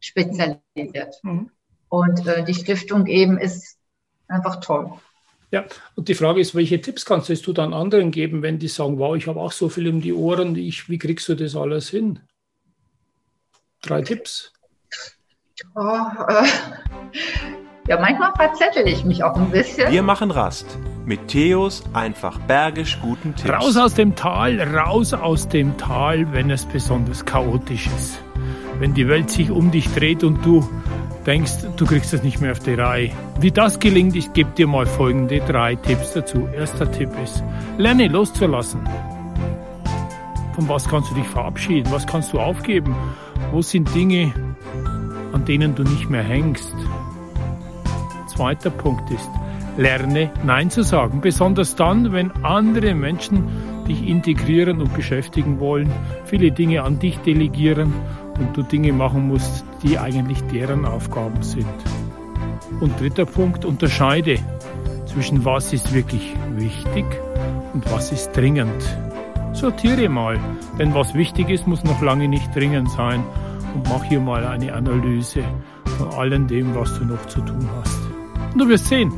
spezialisiert. 0.00 1.20
Mhm. 1.22 1.50
Und 1.88 2.26
äh, 2.26 2.42
die 2.44 2.54
Stiftung 2.54 3.06
eben 3.06 3.38
ist 3.38 3.78
einfach 4.26 4.56
toll. 4.56 4.92
Ja, 5.52 5.64
und 5.96 6.08
die 6.08 6.14
Frage 6.14 6.40
ist, 6.40 6.54
welche 6.54 6.80
Tipps 6.80 7.04
kannst 7.04 7.46
du 7.46 7.52
dann 7.52 7.74
anderen 7.74 8.12
geben, 8.12 8.42
wenn 8.42 8.58
die 8.58 8.68
sagen, 8.68 8.98
wow, 8.98 9.16
ich 9.16 9.26
habe 9.26 9.40
auch 9.40 9.52
so 9.52 9.68
viel 9.68 9.88
um 9.88 10.00
die 10.00 10.12
Ohren, 10.12 10.54
ich, 10.54 10.88
wie 10.88 10.98
kriegst 10.98 11.28
du 11.28 11.34
das 11.34 11.56
alles 11.56 11.88
hin? 11.88 12.20
Drei 13.82 14.02
Tipps. 14.02 14.52
Oh, 15.74 15.80
äh, 15.80 16.46
ja, 17.88 17.98
manchmal 17.98 18.32
verzettel 18.36 18.86
ich 18.86 19.04
mich 19.04 19.24
auch 19.24 19.34
ein 19.34 19.50
bisschen. 19.50 19.90
Wir 19.90 20.02
machen 20.02 20.30
Rast 20.30 20.78
mit 21.04 21.26
Theos 21.28 21.82
einfach 21.92 22.38
bergisch 22.40 22.98
guten 23.02 23.34
Tipps. 23.34 23.50
Raus 23.50 23.76
aus 23.76 23.94
dem 23.94 24.14
Tal, 24.14 24.60
raus 24.60 25.12
aus 25.12 25.48
dem 25.48 25.76
Tal, 25.76 26.32
wenn 26.32 26.50
es 26.50 26.66
besonders 26.66 27.24
chaotisch 27.24 27.88
ist. 27.96 28.22
Wenn 28.78 28.94
die 28.94 29.08
Welt 29.08 29.30
sich 29.30 29.50
um 29.50 29.70
dich 29.70 29.92
dreht 29.92 30.22
und 30.22 30.44
du 30.46 30.66
denkst, 31.26 31.52
du 31.76 31.86
kriegst 31.86 32.12
das 32.12 32.22
nicht 32.22 32.40
mehr 32.40 32.52
auf 32.52 32.60
die 32.60 32.74
Reihe. 32.74 33.10
Wie 33.40 33.50
das 33.50 33.78
gelingt, 33.78 34.16
ich 34.16 34.32
gebe 34.32 34.50
dir 34.50 34.66
mal 34.66 34.86
folgende 34.86 35.40
drei 35.40 35.74
Tipps 35.74 36.12
dazu. 36.12 36.48
Erster 36.54 36.90
Tipp 36.90 37.10
ist, 37.22 37.42
lerne 37.78 38.08
loszulassen. 38.08 38.80
Von 40.54 40.68
was 40.68 40.88
kannst 40.88 41.10
du 41.10 41.14
dich 41.14 41.26
verabschieden? 41.26 41.90
Was 41.92 42.06
kannst 42.06 42.32
du 42.32 42.40
aufgeben? 42.40 42.94
Wo 43.52 43.62
sind 43.62 43.94
Dinge, 43.94 44.32
an 45.32 45.44
denen 45.44 45.74
du 45.74 45.82
nicht 45.82 46.10
mehr 46.10 46.22
hängst? 46.22 46.74
Zweiter 48.26 48.70
Punkt 48.70 49.10
ist, 49.10 49.30
lerne 49.76 50.30
Nein 50.44 50.70
zu 50.70 50.82
sagen. 50.82 51.20
Besonders 51.20 51.76
dann, 51.76 52.12
wenn 52.12 52.30
andere 52.44 52.94
Menschen 52.94 53.48
dich 53.88 54.06
integrieren 54.06 54.80
und 54.80 54.94
beschäftigen 54.94 55.60
wollen, 55.60 55.90
viele 56.24 56.52
Dinge 56.52 56.82
an 56.82 56.98
dich 56.98 57.18
delegieren 57.18 57.92
und 58.40 58.56
du 58.56 58.62
Dinge 58.62 58.92
machen 58.92 59.28
musst, 59.28 59.64
die 59.82 59.98
eigentlich 59.98 60.42
deren 60.46 60.84
Aufgaben 60.84 61.42
sind. 61.42 61.66
Und 62.80 62.98
dritter 62.98 63.26
Punkt, 63.26 63.64
unterscheide 63.64 64.38
zwischen 65.06 65.44
was 65.44 65.72
ist 65.72 65.92
wirklich 65.92 66.34
wichtig 66.56 67.04
und 67.74 67.90
was 67.92 68.10
ist 68.10 68.32
dringend. 68.32 68.96
Sortiere 69.52 70.08
mal, 70.08 70.38
denn 70.78 70.94
was 70.94 71.14
wichtig 71.14 71.50
ist, 71.50 71.66
muss 71.66 71.84
noch 71.84 72.00
lange 72.00 72.28
nicht 72.28 72.54
dringend 72.54 72.90
sein 72.90 73.22
und 73.74 73.88
mach 73.88 74.04
hier 74.04 74.20
mal 74.20 74.46
eine 74.46 74.72
Analyse 74.72 75.42
von 75.98 76.10
allem 76.14 76.46
dem, 76.46 76.74
was 76.74 76.98
du 76.98 77.04
noch 77.04 77.24
zu 77.26 77.40
tun 77.40 77.68
hast. 77.80 77.98
Und 78.52 78.58
du 78.58 78.68
wirst 78.68 78.86
sehen, 78.86 79.12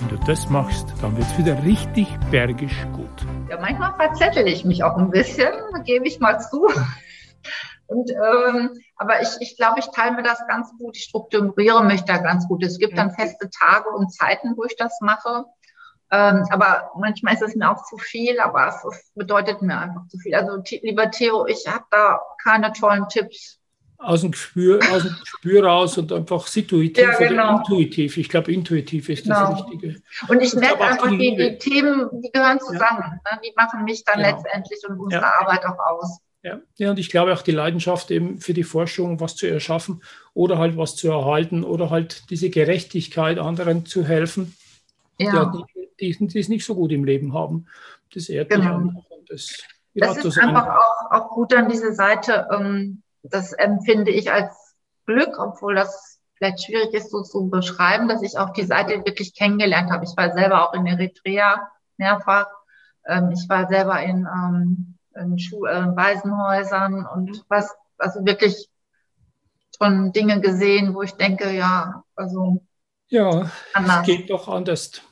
wenn 0.00 0.08
du 0.08 0.24
das 0.24 0.48
machst, 0.48 0.86
dann 1.02 1.16
wird 1.16 1.26
es 1.26 1.38
wieder 1.38 1.62
richtig 1.64 2.08
bergisch 2.30 2.86
gut. 2.92 3.26
Ja, 3.50 3.58
manchmal 3.60 3.94
verzettel 3.96 4.46
ich 4.46 4.64
mich 4.64 4.82
auch 4.82 4.96
ein 4.96 5.10
bisschen, 5.10 5.52
gebe 5.84 6.06
ich 6.06 6.20
mal 6.20 6.38
zu. 6.38 6.68
Und, 7.86 8.10
ähm, 8.10 8.70
aber 8.96 9.22
ich, 9.22 9.28
ich 9.40 9.56
glaube, 9.56 9.78
ich 9.78 9.86
teile 9.86 10.16
mir 10.16 10.22
das 10.22 10.44
ganz 10.48 10.70
gut. 10.78 10.96
Ich 10.96 11.04
strukturiere 11.04 11.84
mich 11.84 12.02
da 12.02 12.18
ganz 12.18 12.48
gut. 12.48 12.64
Es 12.64 12.78
gibt 12.78 12.98
dann 12.98 13.12
feste 13.12 13.48
Tage 13.50 13.88
und 13.90 14.12
Zeiten, 14.12 14.56
wo 14.56 14.64
ich 14.64 14.76
das 14.76 14.98
mache. 15.00 15.44
Ähm, 16.10 16.44
aber 16.50 16.90
manchmal 16.98 17.34
ist 17.34 17.42
es 17.42 17.56
mir 17.56 17.70
auch 17.70 17.84
zu 17.84 17.96
viel, 17.96 18.38
aber 18.38 18.68
es, 18.68 18.84
es 18.84 19.12
bedeutet 19.14 19.60
mir 19.62 19.78
einfach 19.78 20.06
zu 20.08 20.18
viel. 20.18 20.34
Also 20.34 20.62
lieber 20.82 21.10
Theo, 21.10 21.46
ich 21.46 21.66
habe 21.66 21.84
da 21.90 22.20
keine 22.42 22.72
tollen 22.72 23.08
Tipps. 23.08 23.58
Aus 23.98 24.20
dem 24.20 24.30
Gespür, 24.30 24.78
aus 24.92 25.02
dem 25.02 25.16
Gespür 25.18 25.64
raus 25.64 25.96
und 25.96 26.12
einfach 26.12 26.46
situativ 26.46 26.98
ja, 26.98 27.16
genau. 27.16 27.54
oder 27.54 27.58
intuitiv. 27.58 28.16
Ich 28.18 28.28
glaube, 28.28 28.52
intuitiv 28.52 29.08
ist 29.08 29.24
genau. 29.24 29.50
das 29.50 29.64
Richtige. 29.64 30.00
Und 30.28 30.40
ich 30.42 30.54
merke 30.54 30.84
einfach, 30.84 31.08
die, 31.08 31.34
die, 31.34 31.58
Themen, 31.58 32.08
die 32.22 32.30
gehören 32.30 32.60
zusammen. 32.60 33.20
Ja. 33.24 33.32
Ne? 33.32 33.40
Die 33.44 33.52
machen 33.56 33.84
mich 33.84 34.04
dann 34.04 34.18
genau. 34.18 34.36
letztendlich 34.36 34.80
und 34.86 35.00
unsere 35.00 35.22
ja. 35.22 35.32
Arbeit 35.40 35.64
auch 35.64 35.78
aus. 35.78 36.20
Ja. 36.46 36.60
ja, 36.76 36.90
und 36.90 36.98
ich 37.00 37.10
glaube 37.10 37.32
auch 37.32 37.42
die 37.42 37.50
Leidenschaft 37.50 38.12
eben 38.12 38.38
für 38.38 38.54
die 38.54 38.62
Forschung, 38.62 39.18
was 39.18 39.34
zu 39.34 39.48
erschaffen 39.48 40.00
oder 40.32 40.58
halt 40.58 40.76
was 40.76 40.94
zu 40.94 41.10
erhalten 41.10 41.64
oder 41.64 41.90
halt 41.90 42.30
diese 42.30 42.50
Gerechtigkeit 42.50 43.40
anderen 43.40 43.84
zu 43.84 44.04
helfen, 44.04 44.56
ja. 45.18 45.46
die, 45.46 45.64
die, 46.14 46.28
die 46.28 46.38
es 46.38 46.48
nicht 46.48 46.64
so 46.64 46.76
gut 46.76 46.92
im 46.92 47.02
Leben 47.02 47.34
haben. 47.34 47.66
Das 48.14 48.28
ehrt 48.28 48.50
genau. 48.50 48.78
mich 48.78 48.94
Das, 49.28 49.64
das 49.94 50.24
ist 50.24 50.38
einfach 50.38 50.68
auch, 50.68 51.10
auch, 51.10 51.30
gut 51.30 51.52
an 51.52 51.68
diese 51.68 51.92
Seite. 51.94 52.46
Ähm, 52.52 53.02
das 53.24 53.52
empfinde 53.52 54.12
ich 54.12 54.30
als 54.30 54.76
Glück, 55.04 55.40
obwohl 55.40 55.74
das 55.74 56.20
vielleicht 56.36 56.62
schwierig 56.62 56.94
ist, 56.94 57.10
so 57.10 57.22
zu 57.22 57.50
beschreiben, 57.50 58.06
dass 58.06 58.22
ich 58.22 58.38
auch 58.38 58.50
die 58.50 58.66
Seite 58.66 59.04
wirklich 59.04 59.34
kennengelernt 59.34 59.90
habe. 59.90 60.04
Ich 60.04 60.16
war 60.16 60.32
selber 60.32 60.68
auch 60.68 60.74
in 60.74 60.86
Eritrea 60.86 61.72
mehrfach. 61.96 62.46
Ähm, 63.04 63.32
ich 63.32 63.48
war 63.48 63.66
selber 63.66 64.00
in, 64.00 64.28
ähm, 64.32 64.95
in 65.20 65.38
Schu 65.38 65.66
äh, 65.66 65.96
Waisenhäusern 65.96 67.06
und 67.06 67.44
was, 67.48 67.74
also 67.98 68.24
wirklich 68.24 68.68
schon 69.76 70.12
Dinge 70.12 70.40
gesehen, 70.40 70.94
wo 70.94 71.02
ich 71.02 71.12
denke, 71.12 71.52
ja, 71.52 72.02
also. 72.14 72.62
Ja, 73.08 73.50
anders. 73.74 74.00
es 74.00 74.06
geht 74.06 74.30
doch 74.30 74.48
anders. 74.48 75.02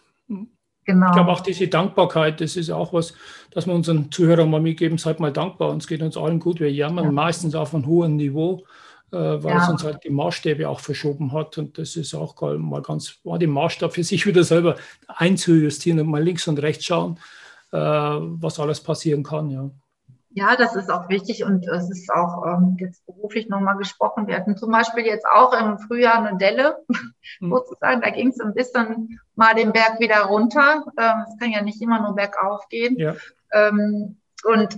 Genau. 0.86 1.06
Ich 1.06 1.12
glaube 1.12 1.32
auch 1.32 1.40
diese 1.40 1.68
Dankbarkeit, 1.68 2.40
das 2.40 2.56
ist 2.56 2.70
auch 2.70 2.92
was, 2.92 3.14
dass 3.50 3.66
wir 3.66 3.74
unseren 3.74 4.10
Zuhörern 4.10 4.50
mal 4.50 4.60
mitgeben, 4.60 4.98
seid 4.98 5.18
mal 5.18 5.32
dankbar, 5.32 5.70
uns 5.70 5.86
geht 5.86 6.02
uns 6.02 6.16
allen 6.16 6.40
gut, 6.40 6.60
wir 6.60 6.70
jammern 6.70 7.06
ja. 7.06 7.12
meistens 7.12 7.54
auf 7.54 7.74
einem 7.74 7.86
hohen 7.86 8.16
Niveau, 8.16 8.64
äh, 9.10 9.16
weil 9.16 9.54
ja. 9.54 9.62
es 9.62 9.68
uns 9.68 9.82
halt 9.82 10.04
die 10.04 10.10
Maßstäbe 10.10 10.68
auch 10.68 10.80
verschoben 10.80 11.32
hat 11.32 11.56
und 11.56 11.78
das 11.78 11.96
ist 11.96 12.14
auch 12.14 12.38
mal 12.58 12.82
ganz, 12.82 13.18
war 13.24 13.38
den 13.38 13.50
Maßstab 13.50 13.94
für 13.94 14.04
sich 14.04 14.26
wieder 14.26 14.44
selber 14.44 14.76
einzujustieren 15.08 16.00
und 16.00 16.08
mal 16.08 16.22
links 16.22 16.48
und 16.48 16.60
rechts 16.60 16.84
schauen, 16.84 17.18
äh, 17.72 17.78
was 17.78 18.60
alles 18.60 18.80
passieren 18.80 19.22
kann, 19.22 19.50
ja. 19.50 19.70
Ja, 20.36 20.56
das 20.56 20.74
ist 20.74 20.90
auch 20.90 21.08
wichtig 21.08 21.44
und 21.44 21.64
es 21.68 21.88
ist 21.90 22.10
auch 22.12 22.44
ähm, 22.44 22.76
jetzt 22.80 23.06
beruflich 23.06 23.48
nochmal 23.48 23.76
gesprochen. 23.76 24.26
Wir 24.26 24.36
hatten 24.36 24.56
zum 24.56 24.72
Beispiel 24.72 25.06
jetzt 25.06 25.24
auch 25.26 25.52
im 25.52 25.78
Frühjahr 25.78 26.26
eine 26.26 26.36
Delle, 26.36 26.78
mhm. 27.40 27.50
sozusagen. 27.50 28.00
Da 28.00 28.10
ging 28.10 28.28
es 28.28 28.40
ein 28.40 28.52
bisschen 28.52 29.20
mal 29.36 29.54
den 29.54 29.72
Berg 29.72 30.00
wieder 30.00 30.22
runter. 30.22 30.84
Ähm, 30.98 31.24
es 31.28 31.38
kann 31.38 31.52
ja 31.52 31.62
nicht 31.62 31.80
immer 31.80 32.00
nur 32.00 32.16
bergauf 32.16 32.68
gehen. 32.68 32.98
Ja. 32.98 33.14
Ähm, 33.52 34.16
und 34.42 34.76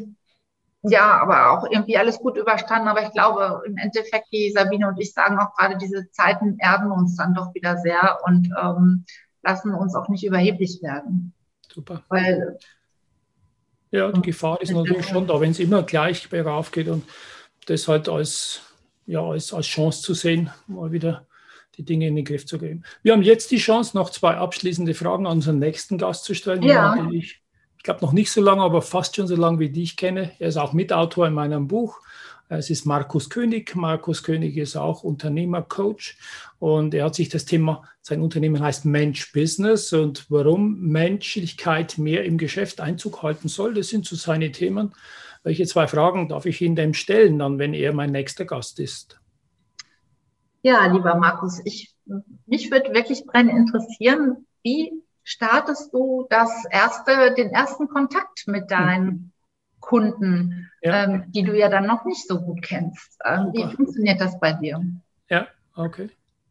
ja, 0.82 1.22
aber 1.22 1.52
auch 1.52 1.70
irgendwie 1.70 1.96
alles 1.96 2.18
gut 2.18 2.36
überstanden. 2.36 2.88
Aber 2.88 3.02
ich 3.02 3.12
glaube, 3.12 3.62
im 3.66 3.78
Endeffekt, 3.78 4.30
die 4.32 4.52
Sabine 4.52 4.88
und 4.88 5.00
ich 5.00 5.14
sagen 5.14 5.38
auch 5.38 5.56
gerade, 5.56 5.78
diese 5.78 6.10
Zeiten 6.10 6.58
erden 6.58 6.92
uns 6.92 7.16
dann 7.16 7.32
doch 7.32 7.54
wieder 7.54 7.78
sehr 7.78 8.18
und 8.26 8.50
ähm, 8.62 9.06
lassen 9.42 9.72
uns 9.72 9.94
auch 9.94 10.10
nicht 10.10 10.26
überheblich 10.26 10.82
werden. 10.82 11.32
Super. 11.72 12.02
Weil 12.08 12.58
ja, 13.90 14.11
die 14.11 14.22
Gefahr 14.22 14.61
ist 14.61 14.72
natürlich 14.72 15.07
schon 15.07 15.27
da, 15.27 15.40
wenn 15.40 15.51
es 15.51 15.59
immer 15.59 15.83
gleich 15.83 16.29
bergauf 16.29 16.70
geht 16.70 16.88
und 16.88 17.05
das 17.66 17.88
halt 17.88 18.09
als, 18.09 18.61
ja, 19.07 19.20
als, 19.20 19.53
als 19.53 19.66
Chance 19.66 20.03
zu 20.03 20.14
sehen, 20.14 20.51
mal 20.66 20.92
wieder 20.92 21.27
die 21.77 21.85
Dinge 21.85 22.07
in 22.07 22.16
den 22.16 22.25
Griff 22.25 22.46
zu 22.46 22.59
geben. 22.59 22.85
Wir 23.03 23.12
haben 23.12 23.22
jetzt 23.22 23.51
die 23.51 23.59
Chance, 23.59 23.96
noch 23.96 24.11
zwei 24.11 24.37
abschließende 24.37 24.94
Fragen 24.94 25.27
an 25.27 25.35
unseren 25.35 25.59
nächsten 25.59 25.99
Gast 25.99 26.25
zu 26.25 26.35
stellen. 26.35 26.62
Ja. 26.62 27.09
Ich, 27.12 27.40
ich 27.77 27.83
glaube 27.83 28.01
noch 28.05 28.12
nicht 28.12 28.33
so 28.33 28.40
lange, 28.40 28.62
aber 28.62 28.83
fast 28.83 29.16
schon 29.16 29.27
so 29.27 29.37
lange, 29.37 29.59
wie 29.59 29.70
dich 29.70 29.96
kenne. 29.96 30.33
Er 30.38 30.49
ist 30.49 30.57
auch 30.57 30.72
Mitautor 30.72 31.27
in 31.27 31.35
meinem 31.35 31.68
Buch 31.68 32.01
es 32.48 32.70
ist 32.70 32.87
Markus 32.87 33.28
König. 33.28 33.74
Markus 33.74 34.22
König 34.22 34.56
ist 34.56 34.76
auch 34.76 35.02
Unternehmercoach 35.02 36.16
und 36.59 36.94
er 36.94 37.06
hat 37.06 37.14
sich 37.14 37.28
das 37.28 37.44
Thema, 37.44 37.82
sein 38.02 38.20
Unternehmen 38.20 38.62
heißt 38.62 38.85
Mensch 38.85 39.32
Business 39.32 39.92
und 39.92 40.30
warum 40.30 40.80
Menschlichkeit 40.80 41.98
mehr 41.98 42.24
im 42.24 42.38
Geschäft 42.38 42.80
Einzug 42.80 43.22
halten 43.22 43.48
soll, 43.48 43.74
das 43.74 43.88
sind 43.88 44.06
so 44.06 44.16
seine 44.16 44.52
Themen. 44.52 44.94
Welche 45.42 45.66
zwei 45.66 45.87
Fragen 45.87 46.28
darf 46.28 46.46
ich 46.46 46.61
Ihnen 46.61 46.76
denn 46.76 46.94
stellen, 46.94 47.38
dann, 47.38 47.59
wenn 47.59 47.74
er 47.74 47.92
mein 47.92 48.12
nächster 48.12 48.44
Gast 48.44 48.80
ist? 48.80 49.20
Ja, 50.62 50.87
lieber 50.87 51.14
Markus, 51.14 51.61
ich, 51.64 51.94
mich 52.46 52.70
würde 52.70 52.92
wirklich 52.92 53.24
brennend 53.24 53.56
interessieren, 53.56 54.46
wie 54.62 54.92
startest 55.22 55.92
du 55.92 56.26
das 56.30 56.50
erste, 56.70 57.35
den 57.37 57.50
ersten 57.50 57.88
Kontakt 57.88 58.44
mit 58.46 58.70
deinen 58.70 59.32
Kunden, 59.87 60.68
ja. 60.83 61.05
ähm, 61.05 61.25
die 61.29 61.44
du 61.44 61.57
ja 61.57 61.68
dann 61.68 61.87
noch 61.87 62.05
nicht 62.05 62.27
so 62.27 62.40
gut 62.40 62.61
kennst. 62.61 63.18
Ähm, 63.25 63.51
wie 63.53 63.64
funktioniert 63.75 64.20
das 64.20 64.38
bei 64.40 64.53
dir? 64.53 64.83
Ja, 65.31 65.46
okay. 65.77 66.11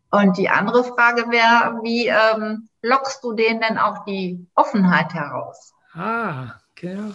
Und 0.09 0.37
die 0.37 0.47
andere 0.47 0.85
Frage 0.85 1.29
wäre, 1.29 1.83
wie 1.83 2.07
ähm, 2.07 2.69
lockst 2.81 3.23
du 3.23 3.33
denen 3.33 3.59
denn 3.59 3.77
auch 3.77 4.05
die 4.05 4.47
Offenheit 4.55 5.13
heraus? 5.13 5.73
Ah, 5.93 6.53
genau. 6.75 7.13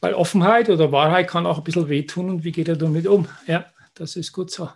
Weil 0.00 0.14
Offenheit 0.14 0.68
oder 0.68 0.90
Wahrheit 0.90 1.28
kann 1.28 1.46
auch 1.46 1.58
ein 1.58 1.64
bisschen 1.64 1.88
wehtun 1.88 2.28
und 2.28 2.44
wie 2.44 2.52
geht 2.52 2.68
er 2.68 2.76
damit 2.76 3.06
um? 3.06 3.28
Ja, 3.46 3.66
das 3.94 4.16
ist 4.16 4.32
gut 4.32 4.50
so. 4.50 4.68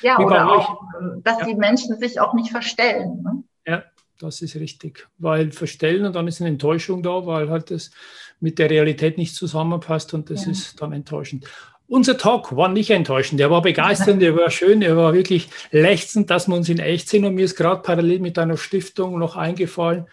Ja, 0.00 0.18
wie 0.18 0.24
oder 0.24 0.50
auch, 0.50 0.82
dass 1.22 1.38
ja. 1.40 1.46
die 1.46 1.54
Menschen 1.54 1.96
sich 2.00 2.18
auch 2.18 2.34
nicht 2.34 2.50
verstellen. 2.50 3.22
Ne? 3.22 3.44
Ja, 3.66 3.84
das 4.18 4.42
ist 4.42 4.56
richtig. 4.56 5.06
Weil 5.18 5.52
verstellen 5.52 6.06
und 6.06 6.16
dann 6.16 6.26
ist 6.26 6.40
eine 6.40 6.50
Enttäuschung 6.50 7.04
da, 7.04 7.24
weil 7.26 7.50
halt 7.50 7.70
das 7.70 7.92
mit 8.42 8.58
der 8.58 8.70
Realität 8.70 9.18
nicht 9.18 9.34
zusammenpasst 9.34 10.12
und 10.14 10.30
das 10.30 10.44
ja. 10.44 10.52
ist 10.52 10.80
dann 10.80 10.92
enttäuschend. 10.92 11.46
Unser 11.88 12.16
Talk 12.16 12.56
war 12.56 12.68
nicht 12.68 12.90
enttäuschend, 12.90 13.40
der 13.40 13.50
war 13.50 13.62
begeisternd, 13.62 14.22
der 14.22 14.36
war 14.36 14.50
schön, 14.50 14.80
der 14.80 14.96
war 14.96 15.12
wirklich 15.12 15.48
lechzend, 15.70 16.30
dass 16.30 16.48
wir 16.48 16.54
uns 16.54 16.68
in 16.68 16.78
echt 16.78 17.08
sehen 17.08 17.24
und 17.24 17.34
mir 17.34 17.44
ist 17.44 17.56
gerade 17.56 17.82
parallel 17.82 18.20
mit 18.20 18.38
einer 18.38 18.56
Stiftung 18.56 19.18
noch 19.18 19.36
eingefallen, 19.36 20.06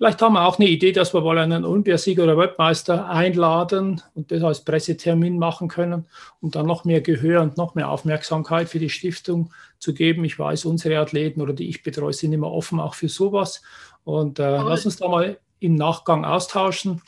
Vielleicht 0.00 0.22
haben 0.22 0.32
wir 0.32 0.46
auch 0.46 0.58
eine 0.58 0.66
Idee, 0.66 0.92
dass 0.92 1.12
wir 1.12 1.20
mal 1.20 1.36
einen 1.36 1.62
Olympiasieger 1.62 2.22
oder 2.22 2.38
Weltmeister 2.38 3.10
einladen 3.10 4.00
und 4.14 4.32
das 4.32 4.42
als 4.42 4.64
Pressetermin 4.64 5.38
machen 5.38 5.68
können, 5.68 6.06
um 6.40 6.50
dann 6.50 6.64
noch 6.64 6.86
mehr 6.86 7.02
Gehör 7.02 7.42
und 7.42 7.58
noch 7.58 7.74
mehr 7.74 7.90
Aufmerksamkeit 7.90 8.70
für 8.70 8.78
die 8.78 8.88
Stiftung 8.88 9.52
zu 9.78 9.92
geben. 9.92 10.24
Ich 10.24 10.38
weiß, 10.38 10.64
unsere 10.64 10.98
Athleten 10.98 11.42
oder 11.42 11.52
die 11.52 11.68
ich 11.68 11.82
betreue, 11.82 12.14
sind 12.14 12.32
immer 12.32 12.50
offen 12.50 12.80
auch 12.80 12.94
für 12.94 13.10
sowas. 13.10 13.60
Und 14.02 14.38
äh, 14.38 14.56
lass 14.62 14.86
uns 14.86 14.96
da 14.96 15.06
mal 15.06 15.38
im 15.58 15.74
Nachgang 15.74 16.24
austauschen. 16.24 17.02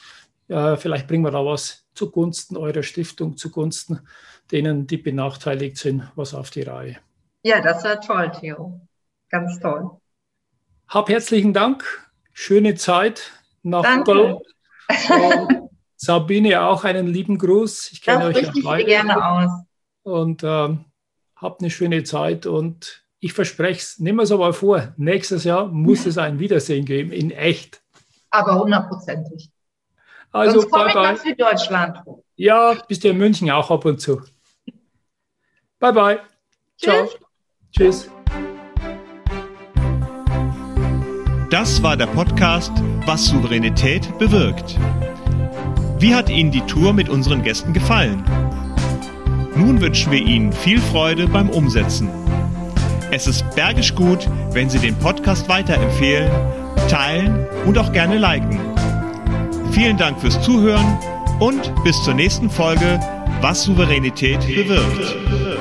Äh, 0.53 0.77
vielleicht 0.77 1.09
bringen 1.09 1.25
wir 1.25 1.31
da 1.31 1.45
was 1.45 1.87
zugunsten 1.95 2.59
eurer 2.59 2.83
Stiftung, 2.83 3.39
zugunsten 3.39 4.01
denen, 4.51 4.87
die 4.87 4.99
benachteiligt 4.99 5.79
sind, 5.79 6.11
was 6.15 6.35
auf 6.35 6.51
die 6.51 6.63
Reihe. 6.63 6.99
Ja, 7.43 7.63
das 7.63 7.83
wäre 7.85 8.01
toll, 8.01 8.31
Theo. 8.39 8.81
Ganz 9.31 9.59
toll. 9.61 9.91
Hab 10.89 11.09
herzlichen 11.09 11.55
Dank. 11.55 11.85
Schöne 12.33 12.75
Zeit 12.75 13.33
nach 13.63 13.83
Danke. 13.83 14.41
Sabine 15.97 16.61
auch 16.61 16.85
einen 16.85 17.07
lieben 17.07 17.39
Gruß. 17.39 17.93
Ich 17.93 18.03
kenne 18.03 18.27
euch 18.27 18.43
ja 18.43 18.53
beide. 18.63 18.85
gerne 18.85 19.27
aus. 19.27 19.51
Und 20.03 20.43
äh, 20.43 20.77
habt 21.37 21.63
eine 21.63 21.71
schöne 21.71 22.05
Zeit 22.05 22.45
und 22.45 23.07
ich 23.21 23.33
verspreche 23.33 23.81
es, 23.81 23.99
nehmen 24.01 24.19
wir 24.19 24.25
es 24.25 24.33
aber 24.33 24.53
vor, 24.53 24.93
nächstes 24.99 25.45
Jahr 25.45 25.67
muss 25.67 26.05
es 26.07 26.19
ein 26.19 26.39
Wiedersehen 26.39 26.85
geben, 26.85 27.11
in 27.11 27.31
echt. 27.31 27.83
Aber 28.31 28.61
hundertprozentig. 28.61 29.52
Also, 30.33 30.61
Sonst 30.61 30.73
bye 30.73 30.93
bye. 30.93 31.17
Für 31.17 31.35
Deutschland. 31.35 31.99
Ja, 32.37 32.75
bist 32.89 33.05
du 33.05 33.09
in 33.09 33.19
München 33.19 33.51
auch 33.51 33.71
ab 33.71 33.85
und 33.85 34.01
zu. 34.01 34.21
Bye 35.79 35.93
bye. 35.93 36.21
Ciao. 36.79 37.09
Tschüss. 37.71 38.11
Das 41.51 41.83
war 41.83 41.99
der 41.99 42.07
Podcast 42.07 42.73
Was 43.05 43.27
Souveränität 43.27 44.19
bewirkt. 44.19 44.79
Wie 45.99 46.15
hat 46.15 46.31
Ihnen 46.31 46.51
die 46.51 46.63
Tour 46.63 46.95
mit 46.95 47.11
unseren 47.11 47.43
Gästen 47.43 47.75
gefallen? 47.75 48.25
Nun 49.55 49.81
wünschen 49.83 50.11
wir 50.11 50.21
Ihnen 50.21 50.53
viel 50.53 50.81
Freude 50.81 51.29
beim 51.29 51.51
Umsetzen. 51.51 52.09
Es 53.11 53.27
ist 53.27 53.45
bergisch 53.55 53.95
gut, 53.95 54.27
wenn 54.53 54.71
Sie 54.71 54.79
den 54.79 54.99
Podcast 54.99 55.49
weiterempfehlen, 55.49 56.31
teilen 56.89 57.47
und 57.67 57.77
auch 57.77 57.93
gerne 57.93 58.17
liken. 58.17 58.72
Vielen 59.73 59.97
Dank 59.97 60.21
fürs 60.21 60.41
Zuhören 60.43 60.99
und 61.41 61.73
bis 61.83 62.03
zur 62.05 62.13
nächsten 62.15 62.51
Folge, 62.51 63.01
was 63.41 63.65
Souveränität 63.65 64.41
bewirkt. 64.41 65.52